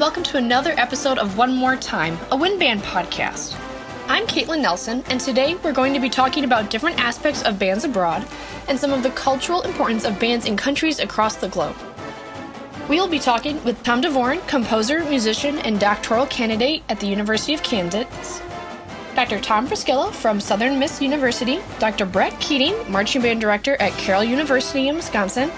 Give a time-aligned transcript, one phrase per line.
[0.00, 3.54] welcome to another episode of One More Time, a Wind Band podcast.
[4.08, 7.84] I'm Caitlin Nelson, and today we're going to be talking about different aspects of bands
[7.84, 8.26] abroad
[8.66, 11.76] and some of the cultural importance of bands in countries across the globe.
[12.88, 17.62] We'll be talking with Tom Davoren, composer, musician, and doctoral candidate at the University of
[17.62, 18.40] Kansas,
[19.14, 19.38] Dr.
[19.38, 22.06] Tom Fraschillo from Southern Miss University, Dr.
[22.06, 25.50] Brett Keating, marching band director at Carroll University in Wisconsin,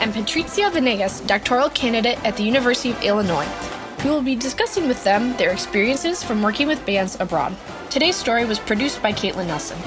[0.00, 3.46] and Patricia Vanegas, doctoral candidate at the University of Illinois.
[4.04, 7.56] We will be discussing with them their experiences from working with bands abroad.
[7.88, 9.78] Today's story was produced by Caitlin Nelson.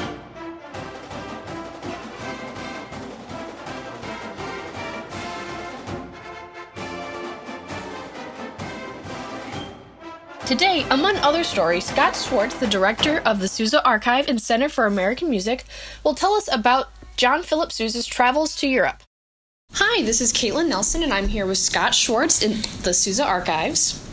[10.47, 14.87] Today, among other stories, Scott Schwartz, the director of the Sousa Archive and Center for
[14.87, 15.65] American Music,
[16.03, 19.03] will tell us about John Philip Sousa's travels to Europe.
[19.73, 24.06] Hi, this is Caitlin Nelson, and I'm here with Scott Schwartz in the Sousa Archives.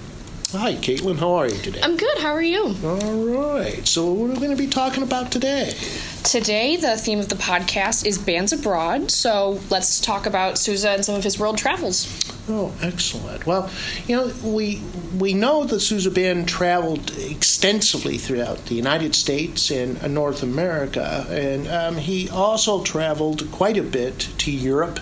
[0.56, 1.19] Hi, Caitlin.
[1.19, 1.80] How are you today?
[1.83, 2.19] I'm good.
[2.19, 2.77] How are you?
[2.84, 3.84] All right.
[3.84, 5.74] So, what are we going to be talking about today?
[6.22, 9.10] Today, the theme of the podcast is bands abroad.
[9.10, 12.06] So, let's talk about Sousa and some of his world travels.
[12.48, 13.47] Oh, excellent.
[13.47, 13.69] Well,
[14.06, 14.80] you know, we
[15.19, 21.27] we know that Sousa Band traveled extensively throughout the United States and uh, North America,
[21.30, 25.00] and um, he also traveled quite a bit to Europe,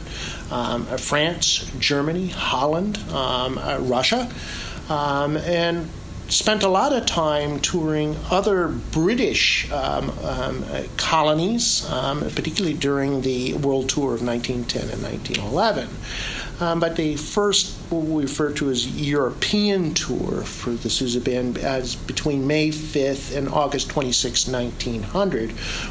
[0.50, 4.30] um, uh, France, Germany, Holland, um, uh, Russia
[4.88, 5.88] um, and
[6.28, 10.64] spent a lot of time touring other British um, um,
[10.96, 15.88] colonies, um, particularly during the World Tour of 1910 and 1911.
[16.62, 21.58] Um, but the first, what we refer to as European tour for the Sousa Band,
[21.58, 25.50] as between May 5th and August 26, 1900,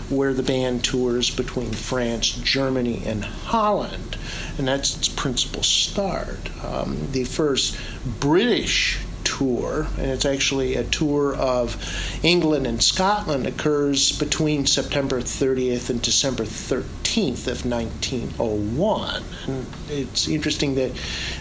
[0.09, 4.17] where the band tours between France, Germany, and Holland.
[4.57, 6.39] And that's its principal start.
[6.63, 7.77] Um, the first
[8.21, 8.97] British
[9.37, 11.77] tour, and it's actually a tour of
[12.23, 19.23] England and Scotland, occurs between September 30th and December 13th of 1901.
[19.47, 20.91] And it's interesting that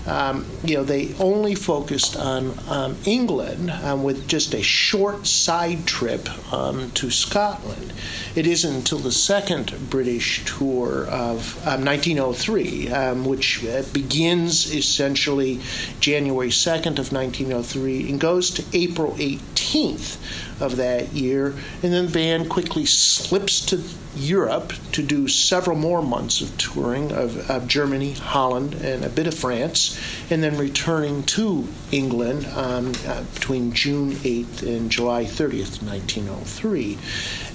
[0.07, 5.87] um, you know they only focused on um, England um, with just a short side
[5.87, 7.93] trip um, to Scotland.
[8.35, 15.61] It isn't until the second British tour of 1903, um, um, which uh, begins essentially
[16.01, 20.19] January 2nd of 1903 and goes to April 18th
[20.61, 23.83] of that year, and then the band quickly slips to
[24.17, 29.27] Europe to do several more months of touring of, of, Germany, Holland, and a bit
[29.27, 29.99] of France,
[30.31, 36.99] and then returning to England um, uh, between June 8th and July 30th, 1903.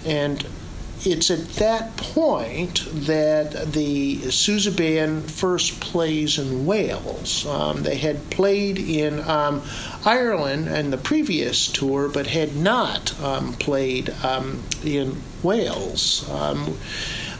[0.06, 0.46] And
[1.06, 7.46] it's at that point that the Sousa Band first plays in Wales.
[7.46, 9.62] Um, they had played in um,
[10.04, 16.28] Ireland and the previous tour, but had not um, played um, in Wales.
[16.30, 16.78] Um,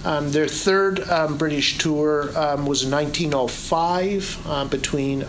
[0.04, 1.04] um, their third
[1.38, 2.28] British tour
[2.64, 5.24] was in 1905 uh, between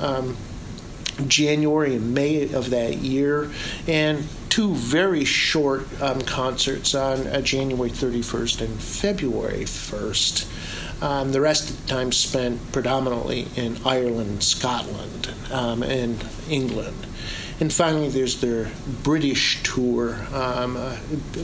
[1.27, 3.51] January and May of that year,
[3.87, 11.03] and two very short um, concerts on uh, January 31st and February 1st.
[11.03, 17.07] Um, the rest of the time spent predominantly in Ireland, Scotland, um, and England.
[17.61, 18.71] And finally, there's their
[19.03, 20.97] British tour, um, uh,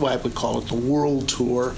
[0.07, 1.75] I would call it the World Tour,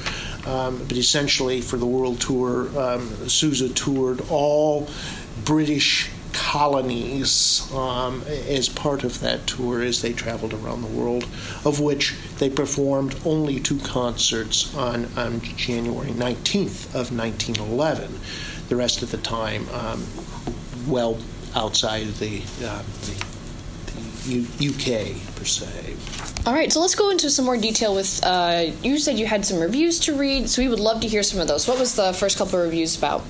[0.46, 4.88] um, but essentially for the World Tour, um, Sousa toured all
[5.44, 11.24] British colonies um, as part of that tour as they traveled around the world,
[11.64, 18.20] of which they performed only two concerts on, on January 19th of 1911.
[18.68, 20.04] The rest of the time, um,
[20.86, 21.18] well
[21.54, 23.24] outside the, uh, the,
[24.26, 25.94] U- UK per se.
[26.46, 28.20] All right, so let's go into some more detail with.
[28.24, 31.22] Uh, you said you had some reviews to read, so we would love to hear
[31.22, 31.68] some of those.
[31.68, 33.22] What was the first couple of reviews about?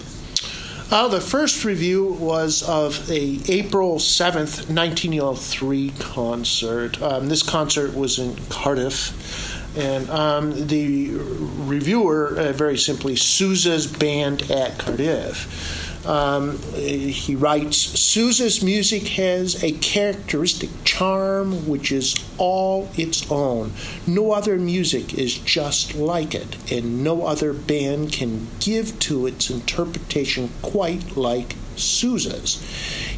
[0.91, 7.01] Uh, the first review was of a April 7th, 1903 concert.
[7.01, 9.77] Um, this concert was in Cardiff.
[9.77, 15.84] And um, the reviewer, uh, very simply, Sousa's Band at Cardiff.
[16.07, 23.73] Um, he writes Sousa's music has a characteristic charm which is all its own.
[24.07, 29.51] No other music is just like it, and no other band can give to its
[29.51, 32.63] interpretation quite like Sousa's.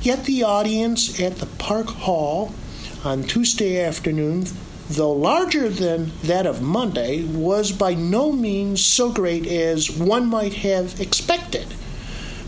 [0.03, 2.55] Yet the audience at the Park Hall
[3.05, 4.47] on Tuesday afternoon
[4.89, 10.55] though larger than that of Monday, was by no means so great as one might
[10.55, 11.67] have expected.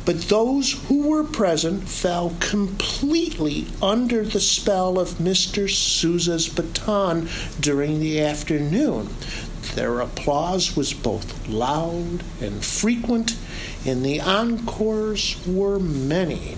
[0.09, 5.69] But those who were present fell completely under the spell of Mr.
[5.69, 7.29] Sousa's baton
[7.61, 9.07] during the afternoon.
[9.75, 13.37] Their applause was both loud and frequent,
[13.85, 16.57] and the encores were many.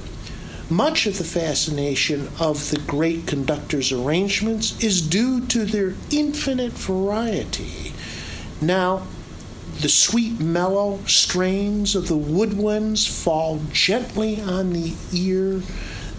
[0.69, 7.93] Much of the fascination of the great conductor's arrangements is due to their infinite variety.
[8.61, 9.09] Now,
[9.81, 15.63] the sweet, mellow strains of the woodwinds fall gently on the ear,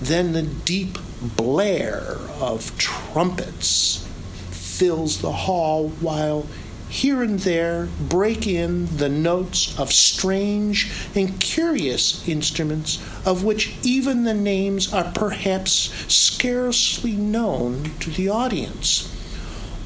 [0.02, 4.08] then the deep blare of trumpets
[4.50, 6.48] fills the hall, while
[6.90, 14.24] here and there break in the notes of strange and curious instruments of which even
[14.24, 19.08] the names are perhaps scarcely known to the audience.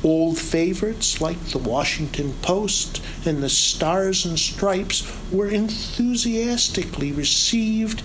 [0.06, 8.04] Old favorites like the Washington Post and the Stars and Stripes were enthusiastically received,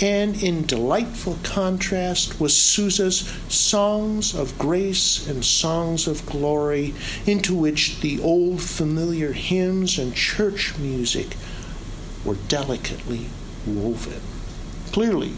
[0.00, 6.94] and in delightful contrast was Sousa's Songs of Grace and Songs of Glory,
[7.26, 11.36] into which the old familiar hymns and church music
[12.24, 13.26] were delicately
[13.66, 14.20] woven.
[14.92, 15.32] Clearly,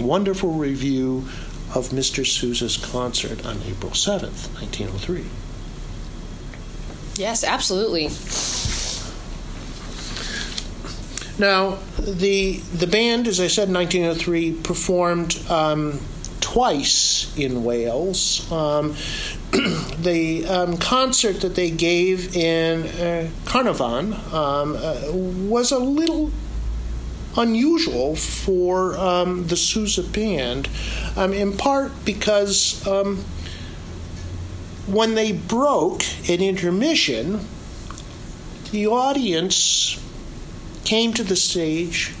[0.00, 1.28] wonderful review
[1.76, 2.26] of Mr.
[2.26, 5.26] Sousa's concert on April 7th, 1903.
[7.16, 8.08] Yes, absolutely.
[11.38, 16.00] Now, the the band, as I said, in 1903, performed um,
[16.40, 18.50] twice in Wales.
[18.50, 18.96] Um,
[19.52, 26.30] the um, concert that they gave in uh, Carnarvon um, uh, was a little
[27.36, 30.68] unusual for um, the Sousa band,
[31.16, 33.24] um, in part because um,
[34.86, 37.40] when they broke at intermission,
[38.70, 40.00] the audience
[40.84, 42.12] came to the stage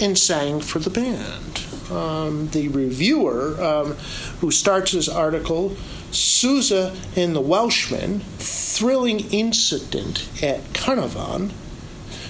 [0.00, 1.66] and sang for the band.
[1.90, 3.92] Um, the reviewer, um,
[4.40, 5.76] who starts his article,
[6.10, 11.52] Sousa and the Welshman, thrilling incident at Carnarvon.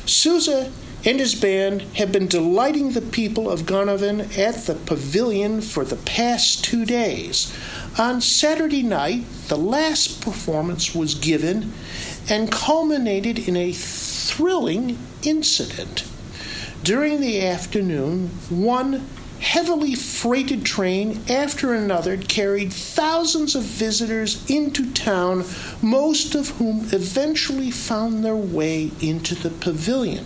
[0.06, 0.72] Sousa
[1.04, 5.96] and his band have been delighting the people of Carnarvon at the pavilion for the
[5.96, 7.52] past two days.
[7.98, 11.72] On Saturday night, the last performance was given
[12.28, 16.04] and culminated in a thrilling incident.
[16.84, 19.06] During the afternoon, one
[19.40, 25.44] heavily freighted train after another carried thousands of visitors into town,
[25.82, 30.24] most of whom eventually found their way into the pavilion.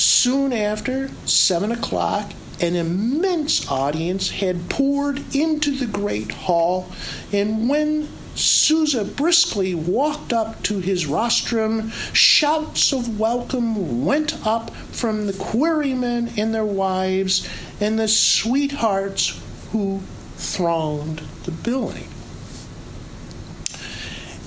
[0.00, 6.90] Soon after seven o'clock, an immense audience had poured into the great hall,
[7.34, 15.26] and when Sousa briskly walked up to his rostrum, shouts of welcome went up from
[15.26, 17.46] the quarrymen and their wives
[17.78, 19.38] and the sweethearts
[19.72, 20.00] who
[20.38, 22.08] thronged the building.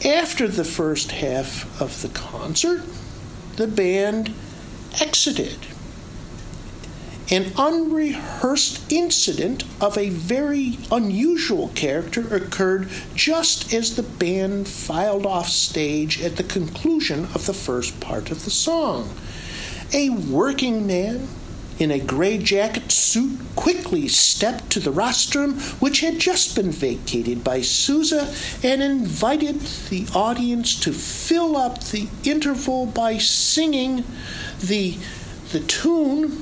[0.04, 2.82] After the first half of the concert,
[3.58, 4.34] the band
[5.02, 5.58] exited.
[7.32, 15.48] An unrehearsed incident of a very unusual character occurred just as the band filed off
[15.48, 19.10] stage at the conclusion of the first part of the song.
[19.94, 21.28] A working man
[21.84, 27.44] in a gray jacket suit quickly stepped to the rostrum, which had just been vacated
[27.44, 29.60] by Sousa, and invited
[29.90, 34.06] the audience to fill up the interval by singing
[34.62, 34.98] the,
[35.52, 36.42] the tune,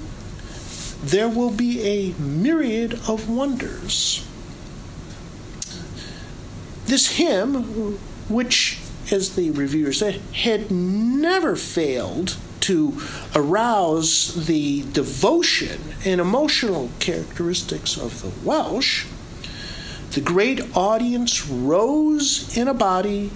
[1.04, 4.24] there will be a myriad of wonders.
[6.86, 7.98] This hymn,
[8.30, 8.78] which,
[9.12, 12.38] as the reviewer said, had never failed
[12.72, 12.98] to
[13.36, 19.06] arouse the devotion and emotional characteristics of the Welsh,
[20.12, 23.30] the great audience rose in a body.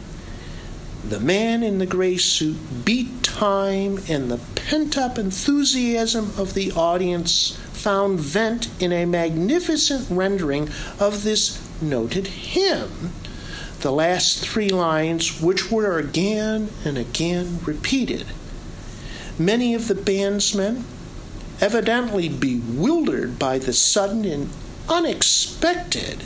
[1.03, 6.71] The man in the gray suit beat time, and the pent up enthusiasm of the
[6.71, 13.11] audience found vent in a magnificent rendering of this noted hymn.
[13.81, 18.25] The last three lines, which were again and again repeated.
[19.37, 20.83] Many of the bandsmen,
[21.59, 24.49] evidently bewildered by the sudden and
[24.87, 26.23] unexpected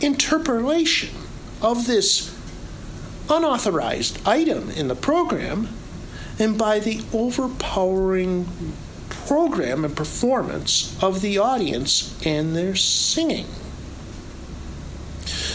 [0.00, 1.14] interpolation
[1.60, 2.34] of this
[3.28, 5.68] unauthorized item in the program,
[6.38, 8.48] and by the overpowering
[9.08, 13.46] program and performance of the audience and their singing.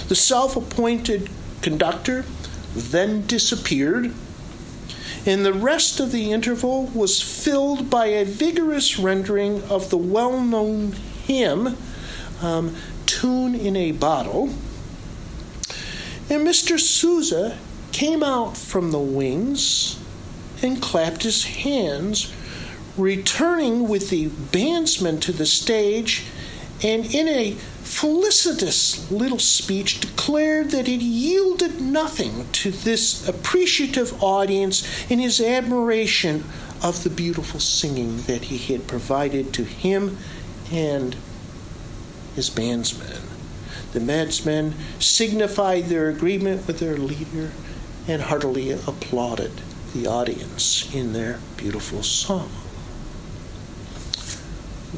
[0.08, 1.30] The self appointed
[1.62, 2.26] conductor
[2.74, 4.14] then disappeared,
[5.26, 10.40] and the rest of the interval was filled by a vigorous rendering of the well
[10.40, 10.92] known
[11.26, 11.76] hymn,
[12.42, 12.76] um,
[13.08, 14.54] Tôn-y-Botel.
[16.30, 16.80] And Mr.
[16.80, 17.58] Sousa
[17.92, 20.00] came out from the wings
[20.62, 22.32] and clapped his hands,
[22.98, 26.24] returning with the bandsman to the stage,
[26.86, 27.52] and in a
[27.82, 36.44] felicitous little speech declared that it yielded nothing to this appreciative audience in his admiration
[36.84, 40.16] of the beautiful singing that he had provided to him
[40.72, 41.16] and
[42.36, 43.22] his bandsmen.
[43.94, 47.52] The bandsmen signified their agreement with their leader
[48.08, 49.54] and heartily applauded
[49.96, 52.52] the audience in their beautiful song.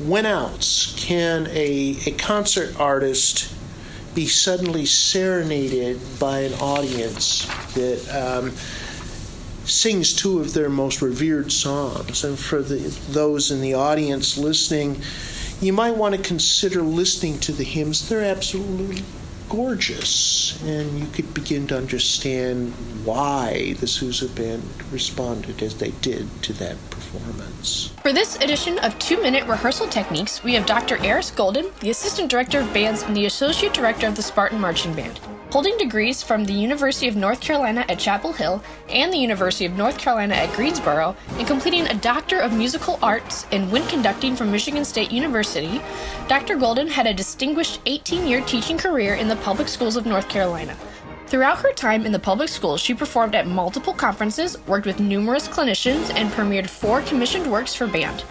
[0.05, 3.53] When else can a, a concert artist
[4.13, 8.51] be suddenly serenaded by an audience that um,
[9.65, 12.23] sings two of their most revered songs?
[12.23, 12.77] And for the,
[13.09, 15.01] those in the audience listening,
[15.61, 18.07] you might want to consider listening to the hymns.
[18.07, 19.03] They're absolutely
[19.49, 22.73] gorgeous, and you could begin to understand
[23.03, 27.91] why the Sousa Band responded as they did to that performance.
[28.01, 30.97] For this edition of Two Minute Rehearsal Techniques, we have Dr.
[30.97, 34.93] Arris Golden, the Assistant Director of Bands and the Associate Director of the Spartan Marching
[34.93, 35.19] Band.
[35.51, 39.77] Holding degrees from the University of North Carolina at Chapel Hill and the University of
[39.77, 44.51] North Carolina at Greensboro, and completing a Doctor of Musical Arts in Wind Conducting from
[44.51, 45.81] Michigan State University,
[46.27, 46.57] Dr.
[46.57, 50.75] Golden had a distinguished 18 year teaching career in the public schools of North Carolina.
[51.27, 55.47] Throughout her time in the public schools, she performed at multiple conferences, worked with numerous
[55.47, 58.25] clinicians, and premiered four commissioned works for band.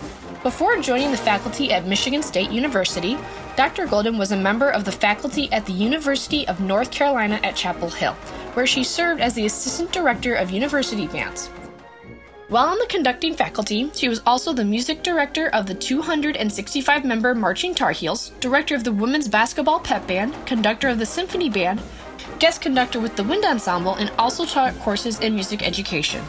[0.46, 3.18] Before joining the faculty at Michigan State University,
[3.56, 3.84] Dr.
[3.88, 7.90] Golden was a member of the faculty at the University of North Carolina at Chapel
[7.90, 8.12] Hill,
[8.54, 11.48] where she served as the Assistant Director of University Bands.
[12.46, 17.34] While on the conducting faculty, she was also the music director of the 265 member
[17.34, 21.82] Marching Tar Heels, director of the Women's Basketball Pep Band, conductor of the Symphony Band,
[22.38, 26.24] guest conductor with the Wind Ensemble, and also taught courses in music education.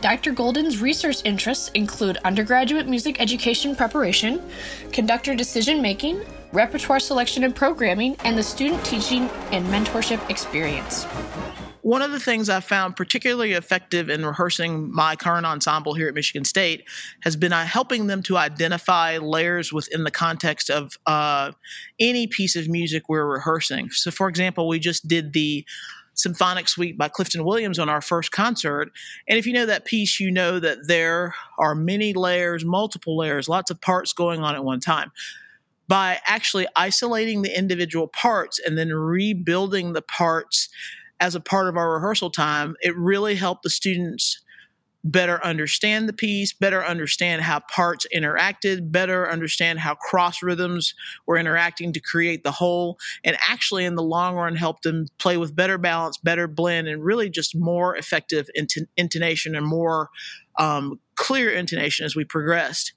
[0.00, 0.32] Dr.
[0.32, 4.40] Golden's research interests include undergraduate music education preparation,
[4.92, 11.04] conductor decision making, repertoire selection and programming, and the student teaching and mentorship experience.
[11.82, 16.14] One of the things I found particularly effective in rehearsing my current ensemble here at
[16.14, 16.84] Michigan State
[17.22, 21.52] has been uh, helping them to identify layers within the context of uh,
[21.98, 23.90] any piece of music we're rehearsing.
[23.90, 25.64] So, for example, we just did the
[26.20, 28.90] symphonic suite by Clifton Williams on our first concert.
[29.28, 33.48] And if you know that piece, you know that there are many layers, multiple layers,
[33.48, 35.12] lots of parts going on at one time.
[35.88, 40.68] By actually isolating the individual parts and then rebuilding the parts
[41.18, 44.40] as a part of our rehearsal time, it really helped the students
[45.02, 50.94] better understand the piece, better understand how parts interacted, better understand how cross rhythms
[51.26, 55.36] were interacting to create the whole, and actually in the long run help them play
[55.36, 60.10] with better balance, better blend, and really just more effective int- intonation and more
[60.58, 62.92] um, clear intonation as we progressed.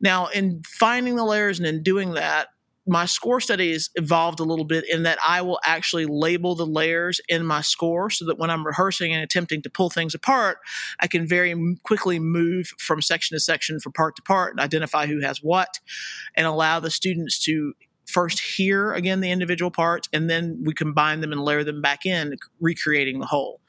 [0.00, 2.48] Now, in finding the layers and in doing that,
[2.86, 7.20] my score studies evolved a little bit in that I will actually label the layers
[7.28, 10.58] in my score so that when I'm rehearsing and attempting to pull things apart,
[10.98, 15.06] I can very quickly move from section to section, from part to part, and identify
[15.06, 15.78] who has what,
[16.34, 17.74] and allow the students to
[18.06, 22.04] first hear again the individual parts and then we combine them and layer them back
[22.04, 23.60] in recreating the whole.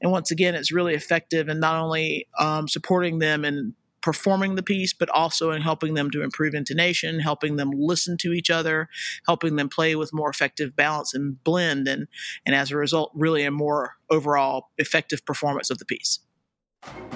[0.00, 4.62] And once again it's really effective in not only um, supporting them in performing the
[4.62, 8.88] piece, but also in helping them to improve intonation, helping them listen to each other,
[9.26, 12.08] helping them play with more effective balance and blend, and,
[12.44, 16.20] and as a result, really a more overall effective performance of the piece.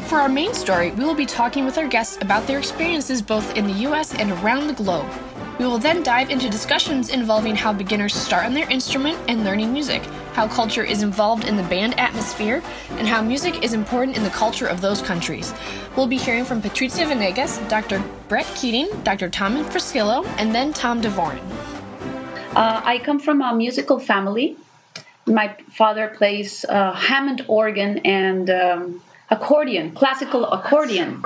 [0.08, 3.56] For our main story, we will be talking with our guests about their experiences both
[3.56, 5.10] in the US and around the globe.
[5.56, 9.72] We will then dive into discussions involving how beginners start on their instrument and learning
[9.72, 14.24] music, how culture is involved in the band atmosphere, and how music is important in
[14.24, 15.54] the culture of those countries.
[15.96, 18.02] We'll be hearing from Patricia Vanegas, Dr.
[18.26, 19.30] Brett Keating, Dr.
[19.30, 21.38] Tom Fraschillo, and then Tom Davoren.
[22.56, 24.56] Uh, I come from a musical family.
[25.24, 31.22] My father plays uh, Hammond organ and um, accordion, classical accordion.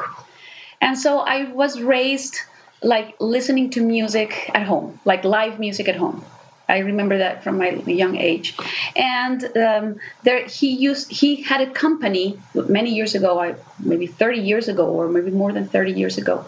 [0.82, 2.40] And so I was raised
[2.82, 6.24] like listening to music at home, like live music at home.
[6.68, 8.54] I remember that from my young age,
[8.94, 14.40] and um, there he used he had a company many years ago, I, maybe 30
[14.40, 16.44] years ago, or maybe more than 30 years ago,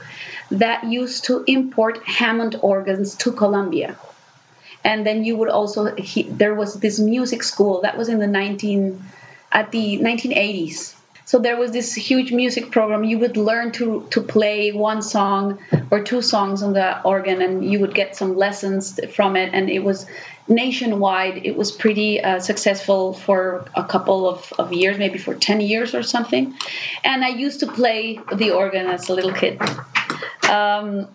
[0.51, 3.97] that used to import Hammond organs to Colombia,
[4.85, 8.27] and then you would also he, there was this music school that was in the
[8.27, 9.03] 19
[9.51, 11.00] at the 1980s
[11.31, 13.05] So there was this huge music program.
[13.05, 15.61] You would learn to to play one song
[15.93, 19.55] or two songs on the organ, and you would get some lessons from it.
[19.55, 20.07] And it was
[20.49, 21.47] nationwide.
[21.47, 25.95] It was pretty uh, successful for a couple of, of years, maybe for ten years
[25.95, 26.53] or something.
[27.05, 29.63] And I used to play the organ as a little kid.
[30.51, 31.07] Um,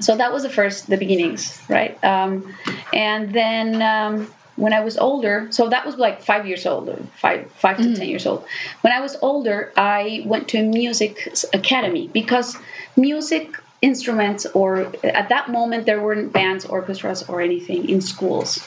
[0.00, 2.02] so that was the first, the beginnings, right?
[2.02, 2.52] Um,
[2.92, 4.26] and then um,
[4.62, 7.96] when I was older, so that was like five years old, five five to mm.
[7.96, 8.44] ten years old.
[8.82, 11.14] When I was older, I went to a music
[11.52, 12.56] academy because
[12.96, 18.64] music instruments, or at that moment there weren't bands, orchestras, or anything in schools.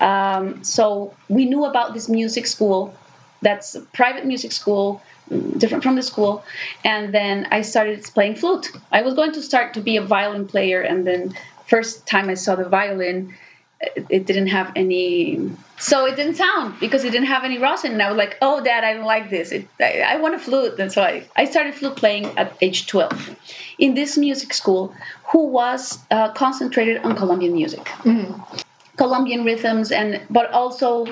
[0.00, 2.92] Um, so we knew about this music school,
[3.40, 5.00] that's a private music school,
[5.56, 6.42] different from the school,
[6.82, 8.66] and then I started playing flute.
[8.90, 11.36] I was going to start to be a violin player, and then
[11.68, 13.36] first time I saw the violin
[13.80, 18.02] it didn't have any so it didn't sound because it didn't have any rosin and
[18.02, 19.52] i was like oh dad i don't like this.
[19.52, 20.78] It, I, I, want a flute.
[20.78, 23.36] And so I, I started flute playing at age 12
[23.78, 24.94] in this music school
[25.32, 27.84] who was uh, concentrated on colombian music.
[28.04, 28.56] Mm-hmm.
[28.96, 31.06] colombian rhythms and but also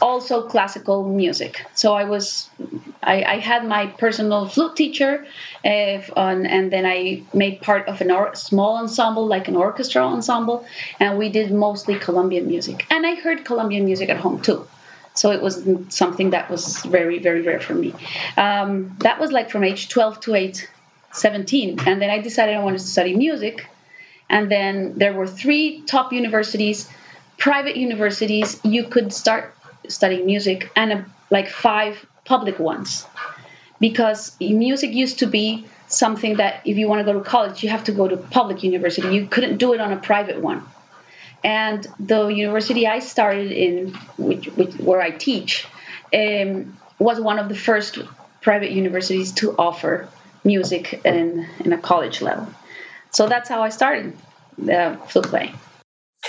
[0.00, 1.64] also classical music.
[1.74, 2.48] So I was,
[3.02, 5.26] I, I had my personal flute teacher,
[5.64, 10.66] uh, on, and then I made part of a small ensemble, like an orchestral ensemble,
[11.00, 12.86] and we did mostly Colombian music.
[12.90, 14.66] And I heard Colombian music at home too.
[15.14, 17.94] So it was something that was very, very rare for me.
[18.36, 20.66] Um, that was like from age 12 to age
[21.12, 21.80] 17.
[21.86, 23.66] And then I decided I wanted to study music.
[24.28, 26.88] And then there were three top universities
[27.38, 29.53] private universities you could start
[29.88, 33.06] studying music and a, like five public ones.
[33.80, 37.68] Because music used to be something that if you want to go to college you
[37.68, 39.08] have to go to public university.
[39.08, 40.62] You couldn't do it on a private one.
[41.42, 45.66] And the university i started in which, which, where i teach
[46.14, 47.98] um, was one of the first
[48.40, 50.08] private universities to offer
[50.42, 52.48] music in, in a college level.
[53.10, 54.16] So that's how i started
[54.56, 55.54] the flute playing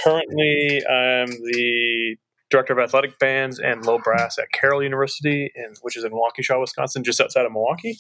[0.04, 2.16] currently i'm the
[2.56, 6.60] director of athletic bands and low brass at Carroll University, in, which is in Waukesha,
[6.60, 7.98] Wisconsin, just outside of Milwaukee.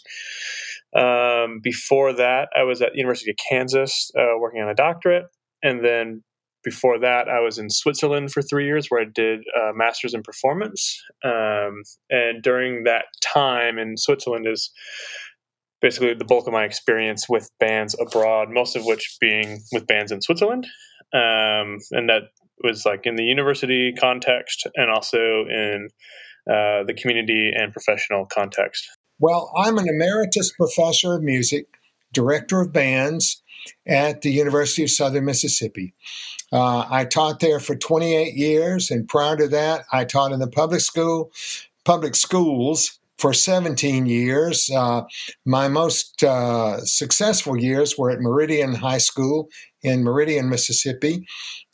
[0.95, 5.25] Um, before that, I was at the University of Kansas uh, working on a doctorate.
[5.61, 6.23] And then
[6.63, 10.23] before that, I was in Switzerland for three years where I did a master's in
[10.23, 11.01] performance.
[11.23, 14.71] Um, and during that time in Switzerland is
[15.81, 20.11] basically the bulk of my experience with bands abroad, most of which being with bands
[20.11, 20.65] in Switzerland.
[21.13, 22.23] Um, and that
[22.65, 25.87] was like in the university context and also in
[26.49, 28.89] uh, the community and professional context?
[29.19, 31.67] Well, I'm an emeritus professor of music,
[32.11, 33.41] director of bands
[33.87, 35.93] at the University of Southern Mississippi.
[36.51, 40.47] Uh, I taught there for 28 years, and prior to that, I taught in the
[40.47, 41.31] public school,
[41.85, 44.69] public schools for 17 years.
[44.69, 45.03] Uh,
[45.45, 49.47] my most uh, successful years were at Meridian High School
[49.81, 51.25] in Meridian, Mississippi,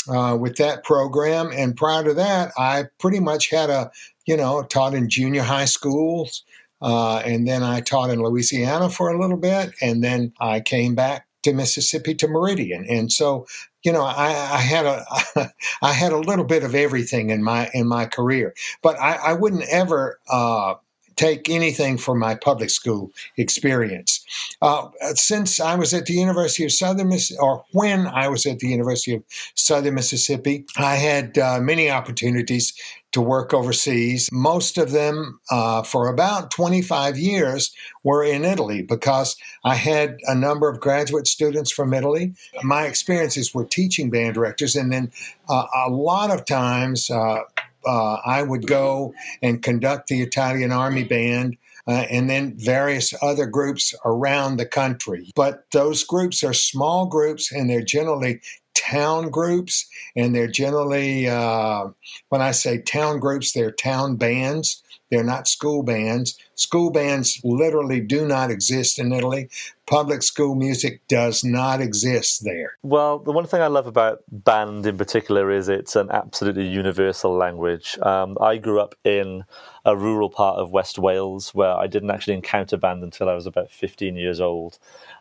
[0.10, 1.52] uh, with that program.
[1.54, 3.92] And prior to that, I pretty much had a,
[4.26, 6.44] you know, taught in junior high schools.
[6.82, 9.74] Uh, and then I taught in Louisiana for a little bit.
[9.82, 12.86] And then I came back to Mississippi to Meridian.
[12.88, 13.48] And so,
[13.84, 15.06] you know, I, I had a,
[15.82, 19.34] I had a little bit of everything in my, in my career, but I, I
[19.34, 20.76] wouldn't ever, uh,
[21.22, 24.26] take anything from my public school experience.
[24.62, 28.58] Uh, since I was at the University of Southern Mississippi, or when I was at
[28.58, 32.74] the University of Southern Mississippi, I had uh, many opportunities
[33.12, 34.30] to work overseas.
[34.32, 37.72] Most of them, uh, for about 25 years,
[38.04, 42.34] were in Italy because I had a number of graduate students from Italy.
[42.64, 45.12] My experiences were teaching band directors, and then
[45.50, 47.42] uh, a lot of times, uh,
[47.86, 51.58] uh, I would go and conduct the Italian Army Band.
[51.88, 55.32] Uh, and then various other groups around the country.
[55.36, 58.40] But those groups are small groups and they're generally
[58.76, 61.88] town groups, and they're generally, uh,
[62.30, 64.84] when I say town groups, they're town bands.
[65.10, 66.38] They're not school bands.
[66.62, 69.50] School bands literally do not exist in Italy.
[69.88, 72.74] Public school music does not exist there.
[72.84, 77.36] Well, the one thing I love about band in particular is it's an absolutely universal
[77.36, 77.98] language.
[78.04, 79.44] Um, I grew up in
[79.86, 83.48] a rural part of West Wales where I didn't actually encounter band until I was
[83.48, 84.78] about 15 years old.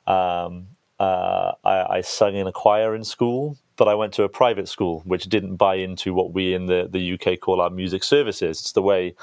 [0.06, 0.66] Um,
[0.98, 4.68] uh, I, I sung in a choir in school but I went to a private
[4.68, 8.60] school which didn't buy into what we in the, the UK call our music services.
[8.60, 9.14] It's the way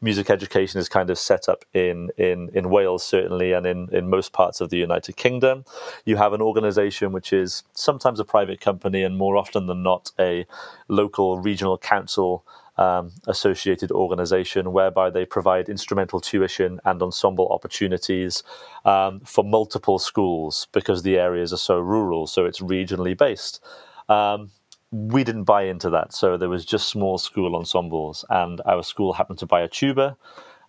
[0.00, 4.08] music education is kind of set up in, in, in Wales, certainly, and in, in
[4.08, 5.66] most parts of the United Kingdom.
[6.06, 10.10] You have an organization which is sometimes a private company and more often than not
[10.18, 10.46] a
[10.88, 12.42] local regional council
[12.78, 18.42] um, associated organization whereby they provide instrumental tuition and ensemble opportunities
[18.86, 23.62] um, for multiple schools because the areas are so rural, so it's regionally based.
[24.08, 24.50] Um,
[24.90, 29.12] we didn't buy into that, so there was just small school ensembles, and our school
[29.12, 30.16] happened to buy a tuba.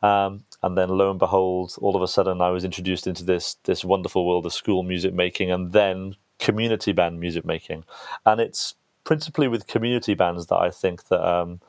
[0.01, 3.55] Um, and then lo and behold, all of a sudden, I was introduced into this
[3.63, 7.83] this wonderful world of school music making, and then community band music making.
[8.25, 11.61] And it's principally with community bands that I think that um,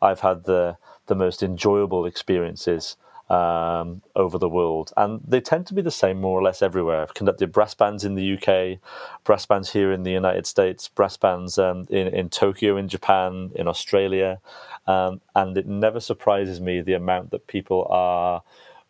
[0.00, 2.96] I've had the the most enjoyable experiences
[3.28, 7.02] um, over the world, and they tend to be the same more or less everywhere.
[7.02, 8.78] I've conducted brass bands in the UK,
[9.24, 13.50] brass bands here in the United States, brass bands um, in in Tokyo, in Japan,
[13.54, 14.40] in Australia,
[14.86, 18.42] um, and it never surprises me the amount that people are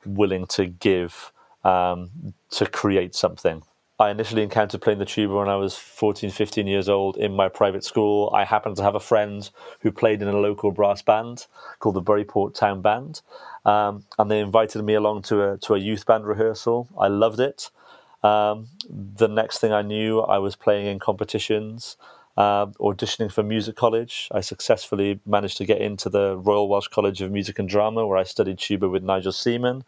[0.04, 1.32] willing to give
[1.64, 3.62] um, to create something.
[3.98, 7.48] I initially encountered playing the tuba when I was 14, 15 years old in my
[7.48, 8.30] private school.
[8.34, 9.48] I happened to have a friend
[9.80, 11.46] who played in a local brass band
[11.78, 13.22] called the Burry Port Town Band,
[13.66, 16.88] um, and they invited me along to a to a youth band rehearsal.
[16.98, 17.70] I loved it.
[18.24, 21.98] Um, the next thing I knew, I was playing in competitions
[22.36, 24.28] uh, auditioning for music college.
[24.32, 28.18] I successfully managed to get into the Royal Welsh College of Music and Drama, where
[28.18, 29.84] I studied tuba with Nigel Seaman,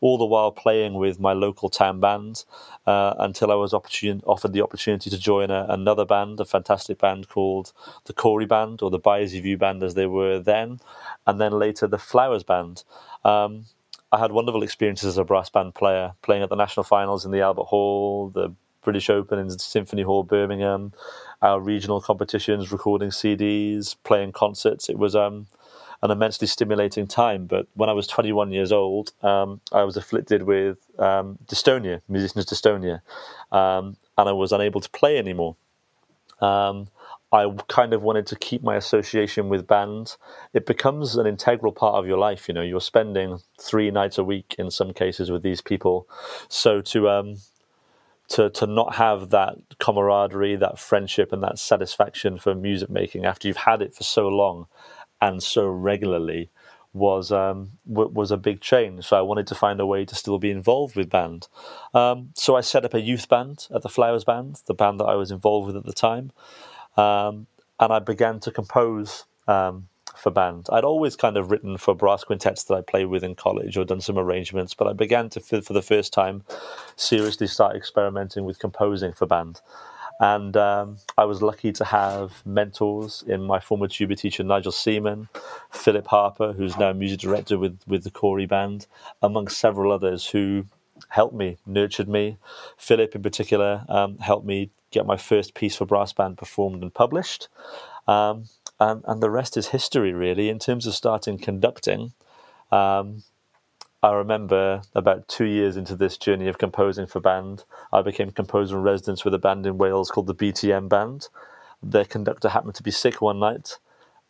[0.00, 2.44] all the while playing with my local town band
[2.86, 6.98] uh, until I was opportun- offered the opportunity to join a, another band, a fantastic
[6.98, 7.72] band called
[8.06, 10.80] the Cory Band, or the Buy As You View Band as they were then,
[11.26, 12.84] and then later the Flowers Band.
[13.24, 13.66] Um,
[14.12, 17.30] I had wonderful experiences as a brass band player, playing at the national finals in
[17.30, 20.92] the Albert Hall, the British Open in Symphony Hall, Birmingham,
[21.42, 24.88] our regional competitions, recording CDs, playing concerts.
[24.88, 25.46] It was um,
[26.02, 27.46] an immensely stimulating time.
[27.46, 32.46] But when I was 21 years old, um, I was afflicted with um, dystonia, musician's
[32.46, 33.00] dystonia,
[33.52, 35.56] um, and I was unable to play anymore.
[36.40, 36.88] Um,
[37.32, 40.16] I kind of wanted to keep my association with band.
[40.52, 42.48] It becomes an integral part of your life.
[42.48, 46.08] You know, you're spending three nights a week in some cases with these people.
[46.48, 47.36] So to um,
[48.30, 53.46] to to not have that camaraderie, that friendship, and that satisfaction for music making after
[53.48, 54.66] you've had it for so long
[55.20, 56.50] and so regularly
[56.92, 59.04] was um, w- was a big change.
[59.04, 61.48] So I wanted to find a way to still be involved with band.
[61.94, 65.04] Um, so I set up a youth band at the Flowers Band, the band that
[65.04, 66.32] I was involved with at the time,
[66.96, 67.46] um,
[67.78, 69.88] and I began to compose um,
[70.20, 70.68] for band.
[70.72, 73.84] I'd always kind of written for brass quintets that I played with in college or
[73.84, 76.44] done some arrangements, but I began to, for the first time,
[76.96, 79.60] seriously start experimenting with composing for band.
[80.20, 85.28] And um, I was lucky to have mentors in my former tuba teacher, Nigel Seaman,
[85.70, 88.86] Philip Harper, who's now music director with, with the Cory Band,
[89.22, 90.66] amongst several others who
[91.08, 92.36] helped me, nurtured me.
[92.76, 96.92] Philip, in particular, um, helped me get my first piece for brass band performed and
[96.92, 97.48] published.
[98.06, 98.44] Um,
[98.80, 100.48] and, and the rest is history, really.
[100.48, 102.12] In terms of starting conducting,
[102.72, 103.22] um,
[104.02, 108.78] I remember about two years into this journey of composing for band, I became composer
[108.78, 111.28] in residence with a band in Wales called the BTM Band.
[111.82, 113.78] Their conductor happened to be sick one night,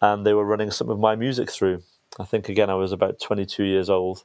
[0.01, 1.83] and they were running some of my music through.
[2.19, 4.25] I think again I was about 22 years old,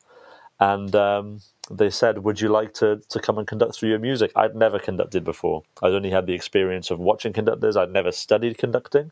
[0.59, 4.31] and um, they said, "Would you like to to come and conduct through your music?"
[4.35, 5.63] I'd never conducted before.
[5.83, 7.77] I'd only had the experience of watching conductors.
[7.77, 9.11] I'd never studied conducting,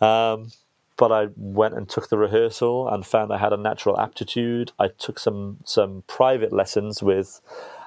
[0.00, 0.50] um,
[0.96, 4.72] but I went and took the rehearsal and found I had a natural aptitude.
[4.78, 7.40] I took some some private lessons with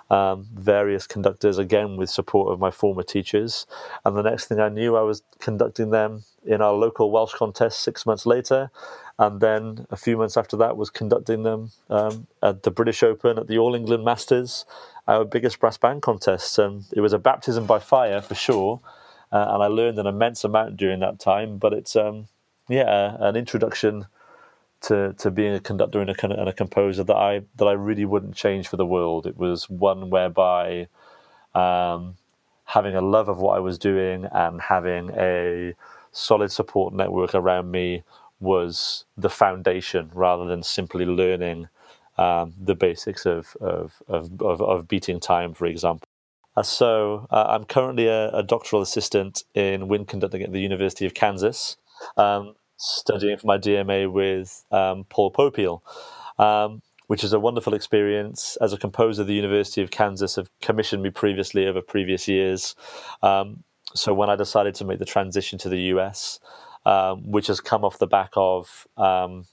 [0.10, 3.68] um, various conductors, again with support of my former teachers.
[4.04, 7.82] And the next thing I knew, I was conducting them in our local Welsh contest
[7.82, 8.72] six months later.
[9.20, 13.38] And then a few months after that, was conducting them um, at the British Open,
[13.38, 14.66] at the All England Masters,
[15.08, 16.58] our biggest brass band contest.
[16.58, 18.80] And it was a baptism by fire for sure
[19.32, 21.58] uh, and I learned an immense amount during that time.
[21.58, 22.28] But it's um,
[22.68, 24.08] yeah, an introduction
[24.82, 28.06] to to being a conductor and a, and a composer that I that I really
[28.06, 29.28] wouldn't change for the world.
[29.28, 30.88] It was one whereby
[31.56, 32.16] um,
[32.66, 35.74] having a love of what I was doing and having a
[36.12, 38.04] solid support network around me
[38.40, 41.68] was the foundation rather than simply learning
[42.18, 46.08] um, the basics of, of, of, of, beating time, for example.
[46.64, 51.14] So uh, I'm currently a, a, doctoral assistant in wind conducting at the University of
[51.14, 51.78] Kansas,
[52.18, 55.82] um, studying for my DMA with um, Paul Popiel,
[56.38, 58.58] um, which is a wonderful experience.
[58.62, 62.76] As a composer, the University of Kansas have commissioned me previously over previous years.
[63.22, 63.64] Um,
[63.96, 66.40] so when I decided to make the transition to the US,
[66.86, 69.46] um, which has come off the back of um,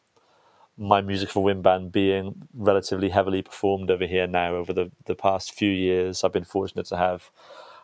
[0.79, 5.15] my music for wind band being relatively heavily performed over here now over the, the
[5.15, 6.23] past few years.
[6.23, 7.31] I've been fortunate to have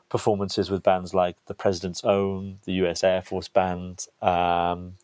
[0.09, 4.95] performances with bands like the President's Own, the US Air Force Band, um,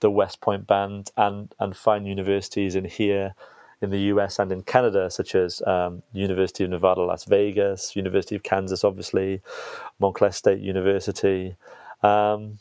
[0.00, 3.34] the West Point Band, and and fine universities in here
[3.80, 8.34] in the US and in Canada, such as um, University of Nevada, Las Vegas, University
[8.34, 9.40] of Kansas, obviously,
[9.98, 11.56] Montclair State University.
[12.02, 12.58] Um,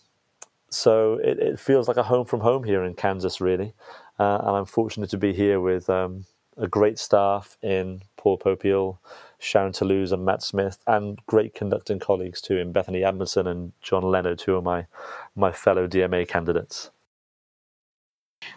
[0.70, 3.74] so it, it, feels like a home from home here in Kansas, really.
[4.20, 6.26] Uh, and I'm fortunate to be here with um,
[6.58, 8.98] a great staff in Paul Popiel,
[9.40, 14.04] Sharon Toulouse, and Matt Smith, and great conducting colleagues too in Bethany Adamson and John
[14.04, 14.88] Leonard, who are my,
[15.36, 16.90] my fellow DMA candidates.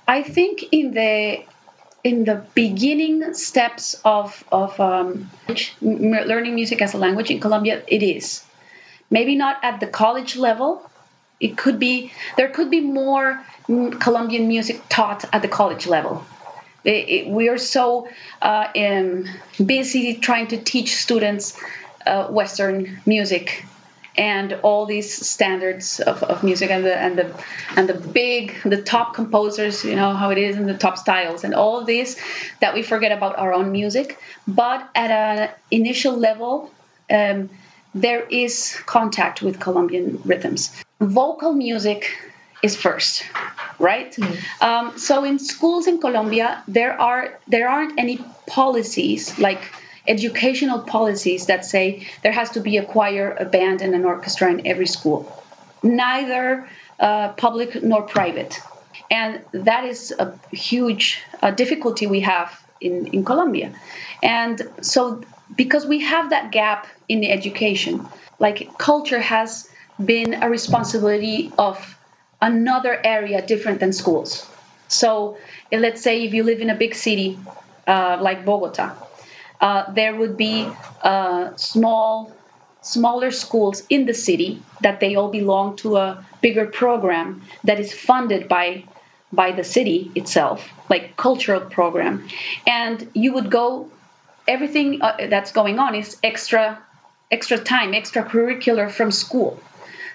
[0.06, 1.44] I think in the
[2.02, 5.30] in the beginning steps of of um,
[5.80, 8.44] learning music as a language in Colombia, it is
[9.10, 10.89] maybe not at the college level.
[11.40, 16.24] It could be there could be more Colombian music taught at the college level.
[16.84, 18.08] It, it, we are so
[18.40, 19.26] uh, um,
[19.64, 21.58] busy trying to teach students
[22.06, 23.64] uh, Western music
[24.16, 27.44] and all these standards of, of music and the and the
[27.76, 31.44] and the big the top composers you know how it is and the top styles
[31.44, 32.20] and all this
[32.60, 36.72] that we forget about our own music but at an initial level
[37.08, 37.48] um,
[37.94, 42.16] there is contact with colombian rhythms vocal music
[42.62, 43.24] is first
[43.78, 44.62] right mm.
[44.62, 49.62] um, so in schools in colombia there are there aren't any policies like
[50.10, 54.50] educational policies that say there has to be a choir, a band, and an orchestra
[54.50, 55.20] in every school,
[55.82, 58.58] neither uh, public nor private.
[59.10, 63.72] And that is a huge uh, difficulty we have in, in Colombia.
[64.22, 65.22] And so,
[65.54, 68.06] because we have that gap in the education,
[68.38, 69.69] like culture has
[70.04, 71.96] been a responsibility of
[72.40, 74.46] another area different than schools.
[74.88, 75.36] So,
[75.70, 77.38] let's say if you live in a big city
[77.86, 78.94] uh, like Bogota,
[79.60, 80.68] uh, there would be
[81.02, 82.32] uh, small
[82.82, 87.92] smaller schools in the city that they all belong to a bigger program that is
[87.92, 88.84] funded by
[89.32, 92.26] by the city itself like cultural program
[92.66, 93.90] and you would go
[94.48, 96.78] everything uh, that's going on is extra
[97.30, 99.60] extra time extracurricular from school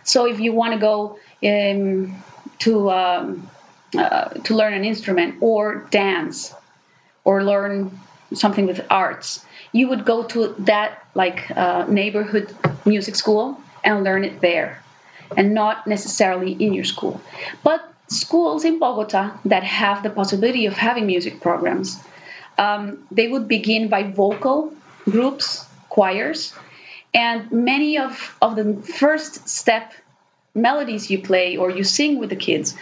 [0.05, 2.23] so if you want to go um,
[2.59, 3.49] to um,
[3.97, 6.53] uh, to learn an instrument or dance
[7.23, 7.99] or learn
[8.33, 14.23] something with arts, you would go to that like uh, neighborhood music school and learn
[14.23, 14.81] it there,
[15.35, 17.19] and not necessarily in your school.
[17.63, 21.99] But schools in Bogota that have the possibility of having music programs,
[22.57, 24.71] um, they would begin by vocal
[25.05, 26.53] groups, choirs,
[27.15, 29.93] and many of, of the first step
[30.53, 32.75] melodies you play or you sing with the kids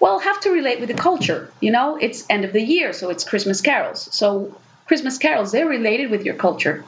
[0.00, 3.10] well have to relate with the culture you know it's end of the year so
[3.10, 4.56] it's christmas carols so
[4.90, 6.84] Christmas carols, they're related with your culture.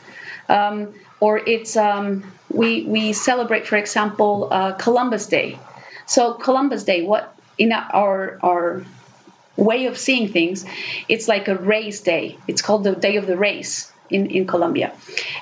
[0.48, 5.56] Um, or it's um, we we celebrate, for example, uh, Columbus Day.
[6.06, 8.84] So Columbus Day, what in our our
[9.56, 10.64] way of seeing things,
[11.08, 12.38] it's like a race day.
[12.48, 14.90] It's called the Day of the Race in in Colombia,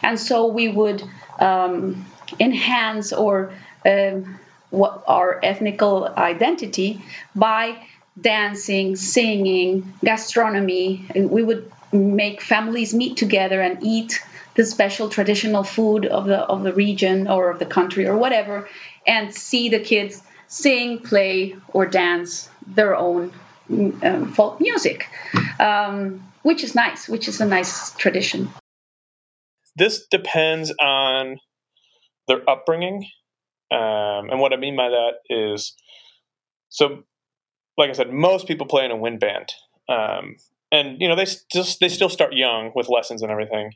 [0.02, 1.02] and so we would
[1.40, 2.06] um,
[2.38, 3.52] enhance or
[3.84, 4.38] um,
[4.72, 7.02] our ethnical identity
[7.34, 7.76] by
[8.20, 11.06] dancing, singing, gastronomy.
[11.14, 14.22] We would make families meet together and eat
[14.54, 18.68] the special traditional food of the of the region or of the country or whatever,
[19.06, 23.32] and see the kids sing, play, or dance their own
[23.70, 25.08] um, folk music,
[25.58, 28.50] um, which is nice, which is a nice tradition.
[29.80, 31.38] This depends on
[32.28, 33.06] their upbringing,
[33.70, 35.74] um, and what I mean by that is,
[36.68, 37.04] so,
[37.78, 39.54] like I said, most people play in a wind band.
[39.88, 40.36] Um,
[40.70, 43.72] and you know they still they still start young with lessons and everything.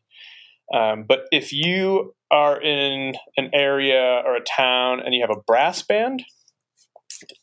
[0.75, 5.41] Um, but if you are in an area or a town and you have a
[5.41, 6.23] brass band,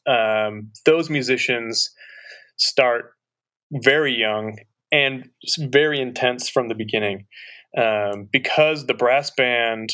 [0.06, 1.89] um, those musicians
[2.58, 3.13] start
[3.71, 4.60] very young
[4.91, 7.26] and very intense from the beginning
[7.78, 9.94] um, because the brass band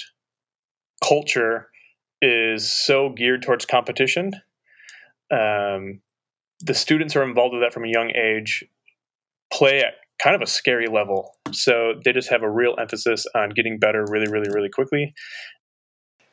[1.04, 1.70] culture
[2.22, 4.34] is so geared towards competition.
[5.32, 6.02] Um,
[6.62, 8.64] the students are involved with that from a young age
[9.52, 11.36] play at kind of a scary level.
[11.52, 15.14] So they just have a real emphasis on getting better really, really, really quickly.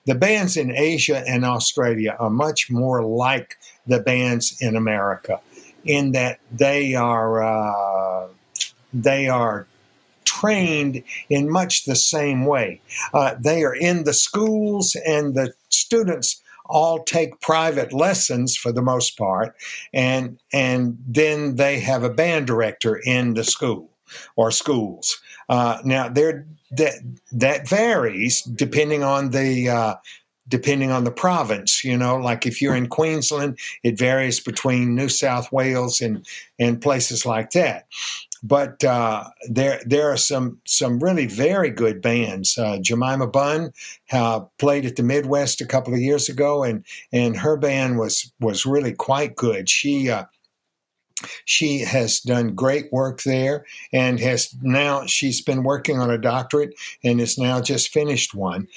[0.07, 5.41] The bands in Asia and Australia are much more like the bands in America
[5.85, 8.29] in that they are uh,
[8.93, 9.67] they are
[10.45, 12.81] trained in much the same way.
[13.13, 18.83] Uh, they are in the schools, and the students all take private lessons for the
[18.83, 19.55] most part,
[19.93, 23.89] and and then they have a band director in the school
[24.37, 25.21] or schools.
[25.49, 26.95] Uh, now there that
[27.33, 29.95] that varies depending on the uh,
[30.49, 31.85] depending on the province.
[31.85, 36.27] You know, like if you're in Queensland, it varies between New South Wales and
[36.59, 37.87] and places like that.
[38.47, 42.59] But uh, there there are some some really very good bands.
[42.59, 43.73] Uh, Jemima Bunn
[44.13, 48.31] uh, played at the Midwest a couple of years ago, and and her band was
[48.41, 49.71] was really quite good.
[49.71, 50.27] She uh,
[51.45, 56.75] she has done great work there and has now she's been working on a doctorate
[57.03, 58.69] and has now just finished one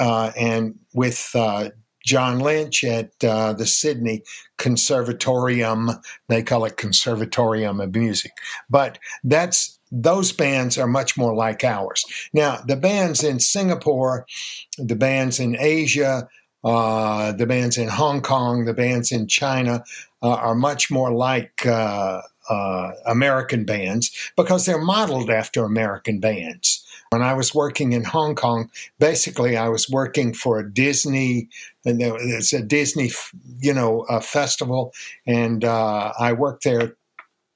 [0.00, 1.70] uh, and with uh,
[2.04, 4.22] john lynch at uh, the sydney
[4.56, 5.90] conservatorium.
[6.28, 8.32] They call it conservatorium of music.
[8.70, 12.04] But that's those bands are much more like ours.
[12.32, 14.26] Now the bands in singapore
[14.78, 16.28] the bands in asia
[16.64, 19.84] uh, the bands in Hong Kong, the bands in China
[20.22, 26.83] uh, are much more like uh, uh, American bands because they're modeled after American bands.
[27.14, 31.48] When I was working in Hong Kong, basically I was working for a Disney,
[31.84, 33.12] and it's a Disney,
[33.60, 34.92] you know, festival,
[35.24, 36.96] and uh, I worked there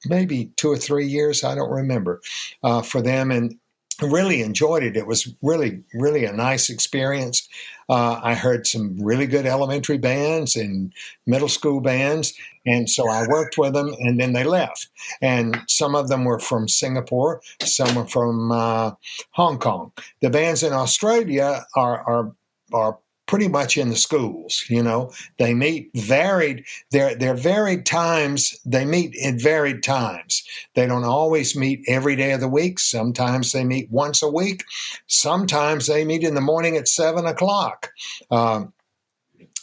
[0.06, 2.20] maybe two or three years, I don't remember,
[2.62, 3.58] uh, for them, and
[4.02, 4.96] really enjoyed it.
[4.96, 7.48] It was really, really a nice experience.
[7.88, 10.92] Uh, I heard some really good elementary bands and
[11.26, 12.34] middle school bands.
[12.66, 14.88] And so I worked with them and then they left.
[15.22, 18.92] And some of them were from Singapore, some were from uh,
[19.32, 19.92] Hong Kong.
[20.20, 22.32] The bands in Australia are, are,
[22.72, 22.98] are
[23.28, 24.64] pretty much in the schools.
[24.68, 26.64] You know, they meet varied.
[26.90, 28.58] They're they're varied times.
[28.64, 30.42] They meet in varied times.
[30.74, 32.80] They don't always meet every day of the week.
[32.80, 34.64] Sometimes they meet once a week.
[35.06, 37.90] Sometimes they meet in the morning at seven o'clock.
[38.30, 38.72] Um,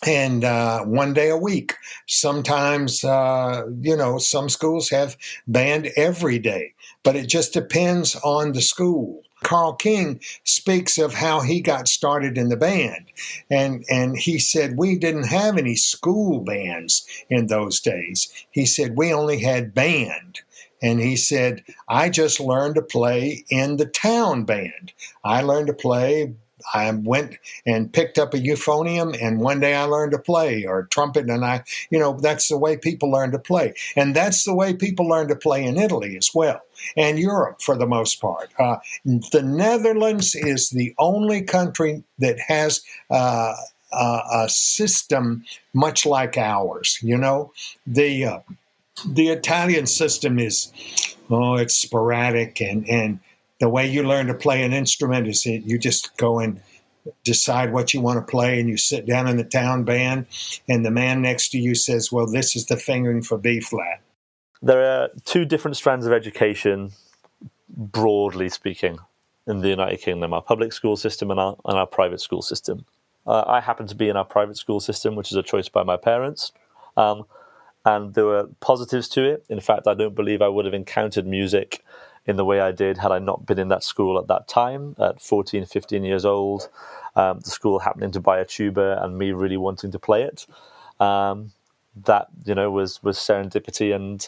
[0.06, 1.74] and uh, one day a week.
[2.08, 6.74] Sometimes, uh, you know, some schools have band every day,
[7.04, 9.24] but it just depends on the school.
[9.46, 13.06] Carl King speaks of how he got started in the band.
[13.50, 18.28] And, and he said, We didn't have any school bands in those days.
[18.50, 20.42] He said, We only had band.
[20.82, 24.94] And he said, I just learned to play in the town band.
[25.24, 26.34] I learned to play
[26.74, 30.84] I went and picked up a euphonium, and one day I learned to play or
[30.86, 34.56] trumpet, and I, you know, that's the way people learn to play, and that's the
[34.56, 36.62] way people learn to play in Italy as well,
[36.98, 38.50] and Europe for the most part.
[38.58, 42.82] Uh, the Netherlands is the only country that has.
[43.10, 43.54] Uh,
[43.98, 47.54] a system much like ours, you know,
[47.88, 48.40] the uh,
[49.06, 50.72] the Italian system is
[51.30, 53.20] oh, it's sporadic and and
[53.60, 56.62] the way you learn to play an instrument is you just go and
[57.24, 60.26] decide what you want to play and you sit down in the town band
[60.68, 64.02] and the man next to you says well this is the fingering for b flat.
[64.62, 66.92] There are two different strands of education
[67.70, 68.98] broadly speaking
[69.48, 72.86] in the united kingdom our public school system and our, and our private school system.
[73.28, 75.84] Uh, i happen to be in our private school system which is a choice by
[75.84, 76.52] my parents
[76.98, 77.24] um,
[77.88, 79.46] and there were positives to it.
[79.50, 81.84] In fact i don't believe i would have encountered music
[82.28, 84.96] in the way I did had I not been in that school at that time,
[85.00, 86.70] at 14, 15 years old.
[87.16, 90.46] Um, the school happening to buy a tuba and me really wanting to play it.
[91.00, 91.52] Um,
[92.06, 94.28] that you know was was serendipity, and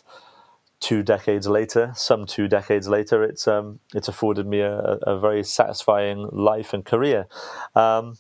[0.79, 5.43] two decades later, some two decades later, it's um, it's afforded me a, a, very
[5.43, 7.27] satisfying life and career.
[7.75, 8.17] Um,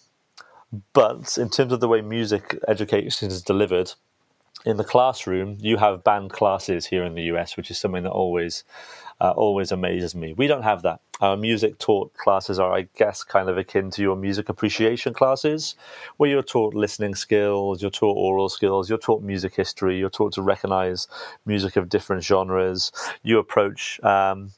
[0.93, 3.93] but in terms of the way music education is delivered,
[4.65, 8.11] in the classroom, you have band classes here in the US, which is something that
[8.11, 8.63] always
[9.19, 10.33] uh, always amazes me.
[10.33, 10.99] We don't have that.
[11.21, 15.75] Our music taught classes are, I guess, kind of akin to your music appreciation classes,
[16.17, 20.33] where you're taught listening skills, you're taught oral skills, you're taught music history, you're taught
[20.33, 21.07] to recognize
[21.45, 22.91] music of different genres.
[23.23, 24.51] You approach um,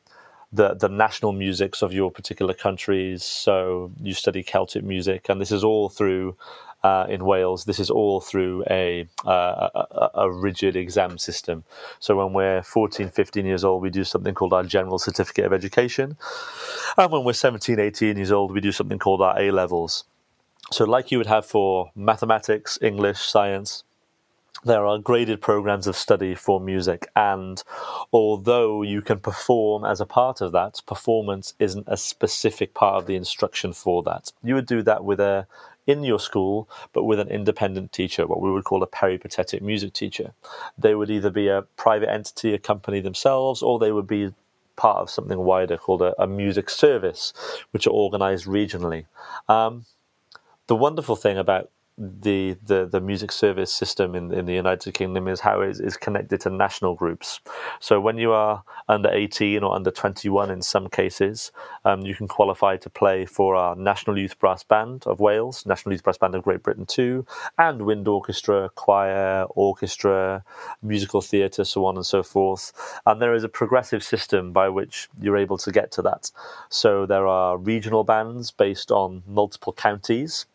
[0.51, 3.23] the the national musics of your particular countries.
[3.23, 6.35] So you study Celtic music, and this is all through
[6.83, 11.63] uh, in Wales, this is all through a, uh, a, a, rigid exam system.
[11.99, 15.51] So when we're 14, 15 years old, we do something called our General Certificate of
[15.51, 16.15] Education.
[16.97, 20.05] And when we're 17, 18 years old, we do something called our A levels.
[20.71, 23.83] So, like you would have for mathematics, English, science,
[24.63, 27.63] there are graded programs of study for music, and
[28.11, 33.07] although you can perform as a part of that, performance isn't a specific part of
[33.07, 34.33] the instruction for that.
[34.43, 35.47] You would do that with a
[35.89, 39.93] in your school, but with an independent teacher, what we would call a peripatetic music
[39.93, 40.33] teacher.
[40.77, 44.33] They would either be a private entity, a company themselves, or they would be
[44.75, 47.33] part of something wider called a, a music service,
[47.71, 49.05] which are organized regionally.
[49.47, 49.85] Um,
[50.67, 51.69] the wonderful thing about
[51.99, 55.97] the, the, the music service system in, in the United Kingdom is how it is
[55.97, 57.41] connected to national groups.
[57.81, 61.51] So when you are under 18 or under 21 in some cases,
[61.83, 65.93] um, you can qualify to play for our National Youth Brass Band of Wales, National
[65.93, 67.25] Youth Brass Band of Great Britain too,
[67.57, 70.43] and wind orchestra, choir, orchestra,
[70.81, 72.71] musical theatre, so on and so forth.
[73.05, 76.31] And there is a progressive system by which you're able to get to that.
[76.69, 80.45] So there are regional bands based on multiple counties.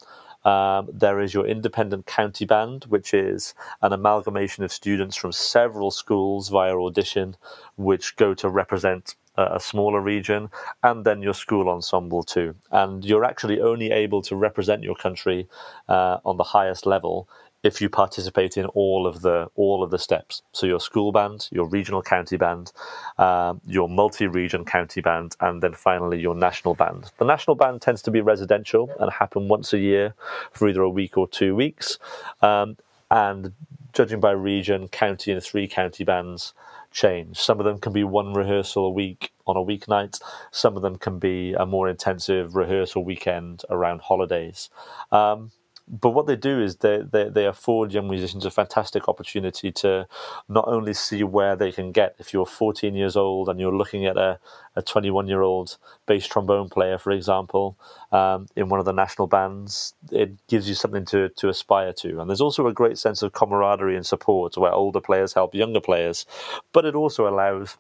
[0.45, 5.91] Um, there is your independent county band, which is an amalgamation of students from several
[5.91, 7.37] schools via audition,
[7.77, 10.49] which go to represent a smaller region,
[10.83, 12.55] and then your school ensemble too.
[12.71, 15.49] And you're actually only able to represent your country
[15.89, 17.29] uh, on the highest level
[17.65, 20.43] if you participate in all of the all of the steps.
[20.53, 22.73] So your school band, your regional county band,
[23.19, 27.11] um, your multi-region county band, and then finally your national band.
[27.19, 30.15] The national band tends to be residential and happen once a year
[30.53, 31.99] for either a week or two weeks.
[32.43, 32.77] Um,
[33.11, 33.53] and
[33.95, 36.53] judging by region, county and three county bands
[36.91, 37.39] change.
[37.39, 40.21] Some of them can be one rehearsal a week on a weeknight.
[40.51, 44.69] Some of them can be a more intensive rehearsal weekend around holidays.
[45.11, 45.51] Um,
[45.87, 50.07] but what they do is they, they, they afford young musicians a fantastic opportunity to
[50.49, 52.15] not only see where they can get.
[52.19, 54.39] If you're 14 years old and you're looking at a,
[54.77, 55.77] a 21 year old
[56.07, 57.77] bass trombone player, for example,
[58.13, 62.19] um, in one of the national bands, it gives you something to, to aspire to.
[62.19, 65.81] And there's also a great sense of camaraderie and support where older players help younger
[65.81, 66.25] players,
[66.73, 67.77] but it also allows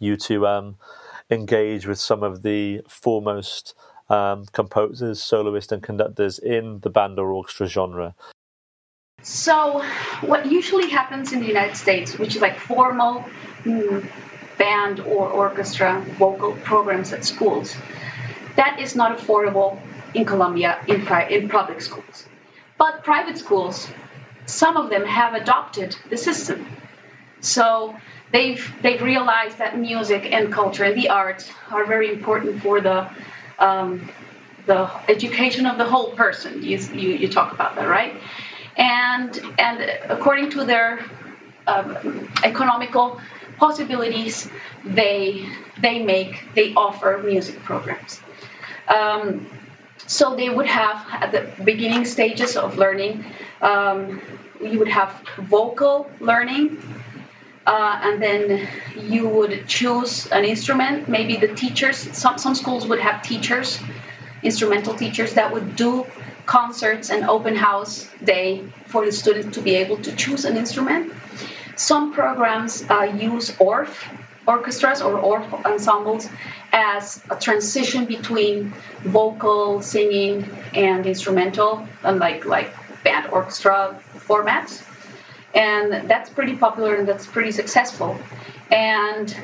[0.00, 0.76] you to um,
[1.30, 3.74] engage with some of the foremost
[4.10, 8.14] um, composers, soloists, and conductors in the band or orchestra genre.
[9.22, 9.82] So,
[10.22, 13.24] what usually happens in the United States, which is like formal
[13.62, 14.06] mm,
[14.58, 17.76] band or orchestra vocal programs at schools,
[18.56, 19.78] that is not affordable
[20.14, 22.26] in Colombia in, pri- in public schools.
[22.78, 23.88] But private schools,
[24.46, 26.66] some of them have adopted the system.
[27.40, 27.94] So
[28.32, 33.08] they've they've realized that music and culture and the arts are very important for the
[33.60, 34.08] um,
[34.66, 36.62] the education of the whole person.
[36.62, 38.14] You, you, you talk about that, right?
[38.76, 41.04] And and according to their
[41.66, 43.20] um, economical
[43.58, 44.48] possibilities,
[44.84, 45.48] they
[45.80, 48.20] they make they offer music programs.
[48.88, 49.46] Um,
[50.06, 53.24] so they would have at the beginning stages of learning,
[53.60, 54.20] um,
[54.60, 56.82] you would have vocal learning,
[57.66, 61.08] uh, and then you would choose an instrument.
[61.08, 63.78] Maybe the teachers, some, some schools would have teachers,
[64.42, 66.06] instrumental teachers that would do
[66.46, 71.12] concerts and open house day for the students to be able to choose an instrument.
[71.76, 73.94] Some programs uh, use Orff
[74.46, 76.28] orchestras or Orff ensembles
[76.72, 84.82] as a transition between vocal, singing, and instrumental, unlike like band orchestra formats
[85.54, 88.18] and that's pretty popular and that's pretty successful.
[88.70, 89.34] And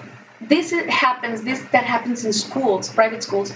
[0.40, 3.52] this happens this that happens in schools private schools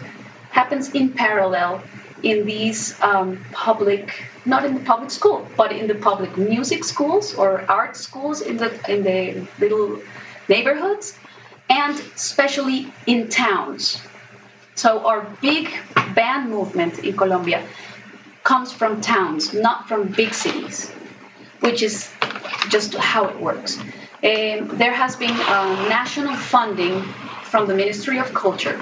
[0.50, 1.82] happens in parallel
[2.22, 7.34] in these um, public not in the public school but in the public music schools
[7.34, 10.00] or art schools in the in the little
[10.48, 11.16] neighborhoods
[11.68, 14.00] and especially in towns.
[14.74, 15.70] So our big
[16.14, 17.62] band movement in colombia
[18.42, 20.90] comes from towns not from big cities
[21.60, 22.10] which is
[22.68, 23.78] just how it works.
[23.78, 27.02] Um, there has been uh, national funding
[27.42, 28.78] from the Ministry of Culture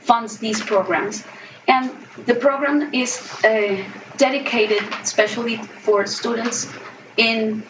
[0.00, 1.24] funds these programs,
[1.66, 1.90] and
[2.26, 3.82] the program is uh,
[4.16, 6.72] dedicated especially for students
[7.16, 7.62] in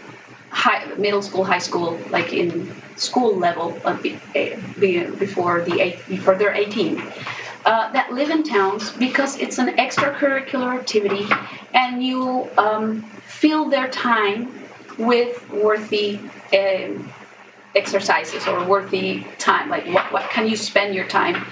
[0.50, 6.54] high, middle school, high school, like in school level uh, before the eight, before they're
[6.54, 7.02] 18.
[7.64, 11.26] Uh, that live in towns because it's an extracurricular activity
[11.74, 13.04] and you um,
[13.40, 14.52] fill their time
[14.98, 16.18] with worthy
[16.52, 17.12] um,
[17.74, 19.68] exercises or worthy time.
[19.68, 21.44] Like, what, what can you spend your time